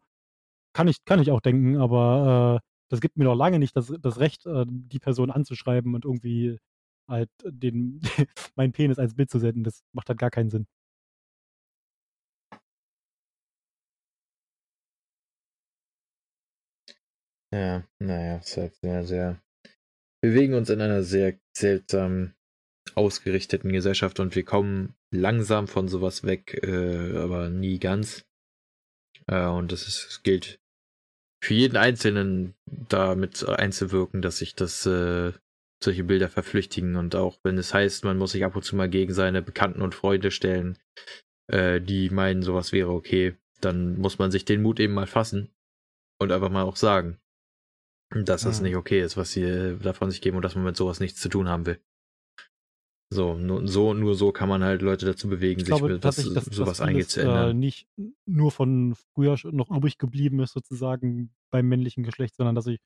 [0.74, 3.94] Kann ich, kann ich auch denken, aber äh, das gibt mir doch lange nicht das,
[4.02, 6.58] das Recht, äh, die Person anzuschreiben und irgendwie
[7.08, 8.02] halt den,
[8.56, 9.64] meinen Penis als Bild zu senden.
[9.64, 10.66] Das macht halt gar keinen Sinn.
[17.54, 19.42] Ja, naja, es ist halt sehr, sehr.
[20.22, 22.34] Wir bewegen uns in einer sehr seltsam
[22.96, 28.26] ausgerichteten Gesellschaft und wir kommen langsam von sowas weg, äh, aber nie ganz.
[29.28, 30.60] Äh, und es gilt
[31.44, 35.34] für jeden Einzelnen damit einzuwirken, dass sich das äh,
[35.84, 38.90] solche Bilder verflüchtigen und auch wenn es heißt, man muss sich ab und zu mal
[38.90, 40.78] gegen seine Bekannten und Freunde stellen,
[41.48, 45.50] äh, die meinen, sowas wäre okay, dann muss man sich den Mut eben mal fassen
[46.20, 47.20] und einfach mal auch sagen,
[48.12, 48.68] dass das mhm.
[48.68, 51.20] nicht okay ist, was sie äh, davon sich geben und dass man mit sowas nichts
[51.20, 51.80] zu tun haben will.
[53.14, 56.16] So, nur so, nur so kann man halt Leute dazu bewegen, ich sich glaube, was,
[56.16, 57.52] dass, sowas eigentlich zu ändern.
[57.52, 57.88] Äh, nicht
[58.26, 62.80] nur von früher noch übrig geblieben ist, sozusagen beim männlichen Geschlecht, sondern dass sich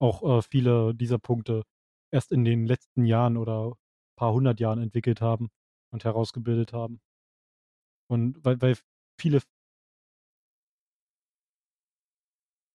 [0.00, 1.62] auch äh, viele dieser Punkte
[2.10, 3.74] erst in den letzten Jahren oder
[4.16, 5.50] paar hundert Jahren entwickelt haben
[5.92, 7.00] und herausgebildet haben.
[8.08, 8.76] Und weil, weil
[9.20, 9.40] viele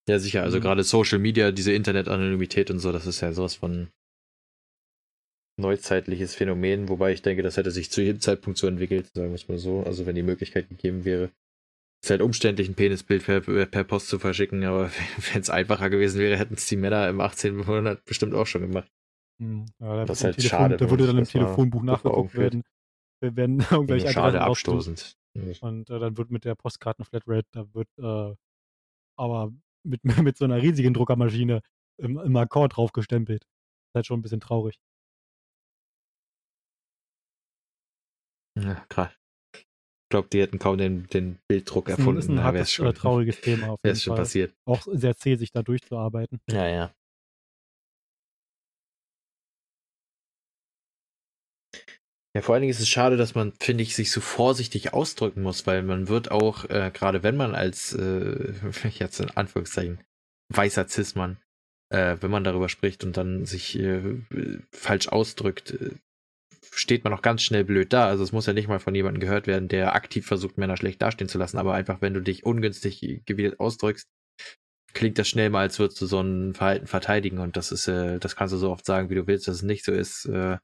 [0.10, 0.44] Ja, sicher.
[0.44, 0.62] Also mhm.
[0.62, 3.90] gerade Social Media, diese Internet-Anonymität und so, das ist ja sowas von
[5.58, 9.36] neuzeitliches Phänomen, wobei ich denke, das hätte sich zu jedem Zeitpunkt so entwickelt, sagen wir
[9.36, 9.84] es mal so.
[9.84, 11.32] Also wenn die Möglichkeit gegeben wäre.
[12.02, 14.90] Es ist halt umständlich, ein Penisbild per, per Post zu verschicken, aber
[15.34, 17.60] wenn es einfacher gewesen wäre, hätten es die Männer im 18.
[17.60, 18.92] Jahrhundert bestimmt auch schon gemacht.
[19.40, 20.78] Hm, ja, das ist halt Telefon, schade.
[20.78, 22.64] Da würde dann im Telefonbuch nachgeguckt werden.
[23.22, 25.16] Werden irgendwelche Schade abstoßend.
[25.62, 28.36] Und äh, dann wird mit der Postkarten-Flatrate, da wird äh,
[29.16, 29.54] aber
[29.84, 31.62] mit, mit so einer riesigen Druckermaschine
[31.98, 33.44] im, im Akkord draufgestempelt.
[33.44, 34.80] Das ist halt schon ein bisschen traurig.
[38.60, 39.12] Ja, krass.
[39.56, 39.66] Ich
[40.10, 42.16] glaube, die hätten kaum den, den Bilddruck erfunden.
[42.16, 44.24] Das ist ein hartes, schon, äh, trauriges Thema auf jeden ist schon Fall.
[44.24, 44.54] passiert.
[44.66, 46.42] Auch sehr zäh, sich da durchzuarbeiten.
[46.50, 46.94] Ja, ja.
[52.34, 55.42] Ja, vor allen Dingen ist es schade, dass man, finde ich, sich so vorsichtig ausdrücken
[55.42, 58.54] muss, weil man wird auch, äh, gerade wenn man als, äh,
[58.94, 60.02] jetzt in Anführungszeichen,
[60.50, 61.38] weißer Cis-Mann,
[61.90, 64.02] äh, wenn man darüber spricht und dann sich äh,
[64.72, 65.96] falsch ausdrückt, äh,
[66.74, 68.08] steht man auch ganz schnell blöd da.
[68.08, 71.02] Also es muss ja nicht mal von jemandem gehört werden, der aktiv versucht, Männer schlecht
[71.02, 74.08] dastehen zu lassen, aber einfach, wenn du dich ungünstig gewählt ausdrückst,
[74.94, 78.20] klingt das schnell mal, als würdest du so ein Verhalten verteidigen und das ist, äh,
[78.20, 80.26] das kannst du so oft sagen, wie du willst, dass es nicht so ist.
[80.26, 80.58] Äh,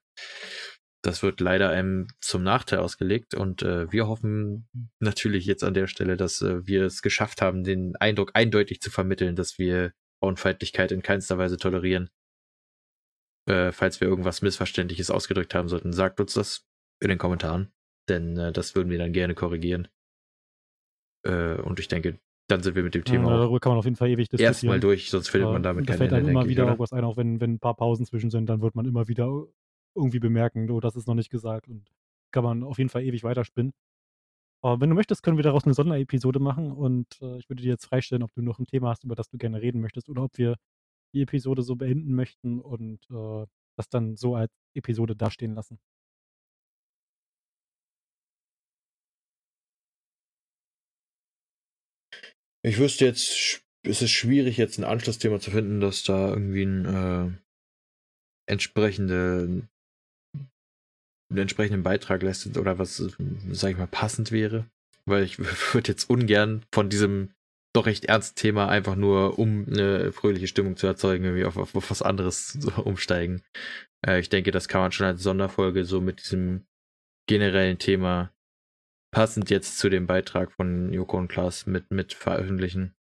[1.03, 4.67] das wird leider einem zum Nachteil ausgelegt und äh, wir hoffen
[4.99, 8.89] natürlich jetzt an der Stelle, dass äh, wir es geschafft haben, den Eindruck eindeutig zu
[8.89, 12.09] vermitteln, dass wir Frauenfeindlichkeit in keinster Weise tolerieren.
[13.47, 16.65] Äh, falls wir irgendwas Missverständliches ausgedrückt haben sollten, sagt uns das
[16.99, 17.71] in den Kommentaren,
[18.09, 19.87] denn äh, das würden wir dann gerne korrigieren.
[21.23, 22.19] Äh, und ich denke,
[22.49, 24.49] dann sind wir mit dem Thema ja, darüber kann man auf jeden Fall ewig diskutieren.
[24.49, 27.17] Erstmal durch, sonst findet man damit da keine fällt dann immer wieder irgendwas ein, auch
[27.17, 29.45] wenn, wenn ein paar Pausen zwischen sind, dann wird man immer wieder
[29.97, 31.89] irgendwie bemerken, oh, das ist noch nicht gesagt und
[32.31, 33.73] kann man auf jeden Fall ewig weiterspinnen.
[34.63, 37.69] Aber wenn du möchtest, können wir daraus eine Sonderepisode machen und äh, ich würde dir
[37.69, 40.23] jetzt freistellen, ob du noch ein Thema hast, über das du gerne reden möchtest oder
[40.23, 40.55] ob wir
[41.13, 43.45] die Episode so beenden möchten und äh,
[43.77, 45.79] das dann so als Episode dastehen lassen.
[52.63, 56.85] Ich wüsste jetzt, es ist schwierig, jetzt ein Anschlussthema zu finden, das da irgendwie ein
[56.85, 57.31] äh,
[58.47, 59.67] entsprechende
[61.29, 62.97] einen entsprechenden Beitrag leistet oder was,
[63.51, 64.65] sag ich mal, passend wäre.
[65.05, 65.39] Weil ich
[65.73, 67.31] würde jetzt ungern von diesem
[67.73, 71.75] doch recht ernsten Thema einfach nur, um eine fröhliche Stimmung zu erzeugen, irgendwie auf, auf,
[71.75, 73.43] auf was anderes so umsteigen.
[74.05, 76.65] Äh, ich denke, das kann man schon als Sonderfolge so mit diesem
[77.27, 78.33] generellen Thema
[79.13, 82.95] passend jetzt zu dem Beitrag von Joko und Klaas mit, mit veröffentlichen.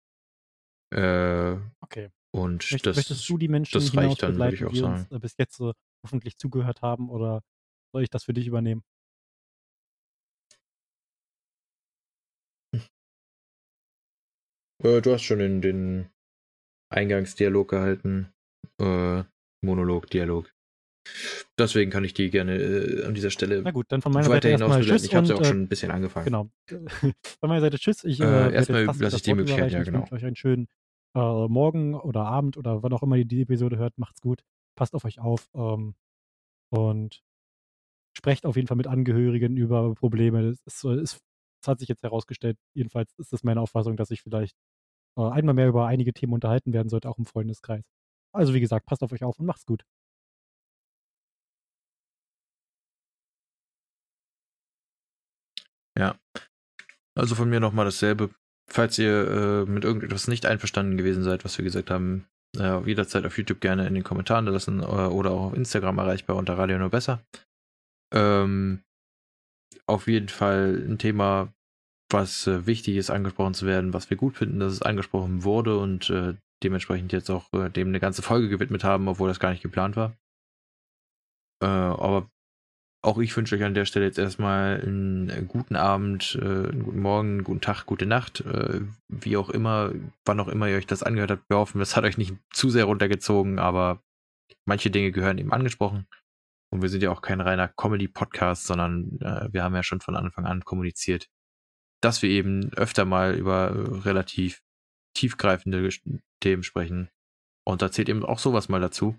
[0.94, 2.10] Äh, okay.
[2.32, 5.08] Und Möcht, das, möchtest du die Menschen das reicht dann, würde ich auch sagen.
[5.10, 5.74] Uns, bis jetzt so
[6.04, 7.42] hoffentlich zugehört haben oder
[7.96, 8.84] soll ich das für dich übernehmen?
[14.84, 16.10] Äh, du hast schon in den
[16.94, 18.34] Eingangsdialog gehalten.
[18.82, 19.24] Äh,
[19.64, 20.54] Monolog, Dialog.
[21.58, 24.50] Deswegen kann ich die gerne äh, an dieser Stelle Na gut, dann von meiner Seite
[24.50, 25.06] erstmal Tschüss.
[25.06, 26.26] Ich habe ja auch schon ein bisschen angefangen.
[26.26, 26.50] Genau.
[27.40, 28.04] von meiner Seite Tschüss.
[28.04, 30.04] Ich, äh, erstmal lasse ich die Möglichkeit, ja genau.
[30.04, 30.68] Ich wünsche euch einen schönen
[31.16, 33.98] äh, Morgen oder Abend oder wann auch immer ihr die Episode hört.
[33.98, 34.44] Macht's gut.
[34.76, 35.48] Passt auf euch auf.
[35.54, 35.96] Ähm,
[36.72, 37.24] und
[38.18, 40.56] sprecht auf jeden Fall mit Angehörigen über Probleme.
[40.66, 41.20] Es, es,
[41.62, 44.56] es hat sich jetzt herausgestellt, jedenfalls ist es meine Auffassung, dass ich vielleicht
[45.18, 47.84] äh, einmal mehr über einige Themen unterhalten werden sollte, auch im Freundeskreis.
[48.34, 49.84] Also wie gesagt, passt auf euch auf und macht's gut.
[55.98, 56.16] Ja.
[57.16, 58.30] Also von mir nochmal dasselbe.
[58.68, 63.26] Falls ihr äh, mit irgendetwas nicht einverstanden gewesen seid, was wir gesagt haben, äh, jederzeit
[63.26, 66.78] auf YouTube gerne in den Kommentaren lassen äh, oder auch auf Instagram erreichbar unter Radio
[66.80, 67.22] nur besser.
[68.16, 68.82] Ähm,
[69.88, 71.54] auf jeden Fall ein Thema,
[72.12, 75.78] was äh, wichtig ist, angesprochen zu werden, was wir gut finden, dass es angesprochen wurde
[75.78, 79.52] und äh, dementsprechend jetzt auch äh, dem eine ganze Folge gewidmet haben, obwohl das gar
[79.52, 80.16] nicht geplant war.
[81.62, 82.30] Äh, aber
[83.04, 87.02] auch ich wünsche euch an der Stelle jetzt erstmal einen guten Abend, äh, einen guten
[87.02, 89.92] Morgen, einen guten Tag, gute Nacht, äh, wie auch immer,
[90.26, 91.50] wann auch immer ihr euch das angehört habt.
[91.50, 94.02] Wir hoffen, es hat euch nicht zu sehr runtergezogen, aber
[94.66, 96.08] manche Dinge gehören eben angesprochen.
[96.76, 100.18] Und wir sind ja auch kein reiner Comedy-Podcast, sondern äh, wir haben ja schon von
[100.18, 101.30] Anfang an kommuniziert,
[102.02, 104.62] dass wir eben öfter mal über relativ
[105.16, 105.88] tiefgreifende
[106.42, 107.10] Themen sprechen.
[107.64, 109.18] Und da zählt eben auch sowas mal dazu.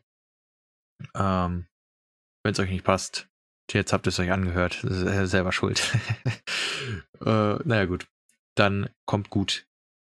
[1.15, 1.67] Ähm,
[2.45, 3.31] Wenn es euch nicht passt,
[3.73, 4.79] Jetzt habt ihr es euch angehört.
[4.83, 5.99] Selber schuld.
[7.21, 8.07] äh, naja, gut.
[8.55, 9.67] Dann kommt gut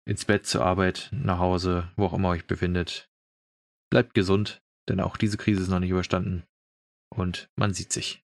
[0.06, 3.08] ins Bett, zur Arbeit, nach Hause, wo auch immer euch befindet.
[3.90, 6.47] Bleibt gesund, denn auch diese Krise ist noch nicht überstanden.
[7.10, 8.24] Und man sieht sich.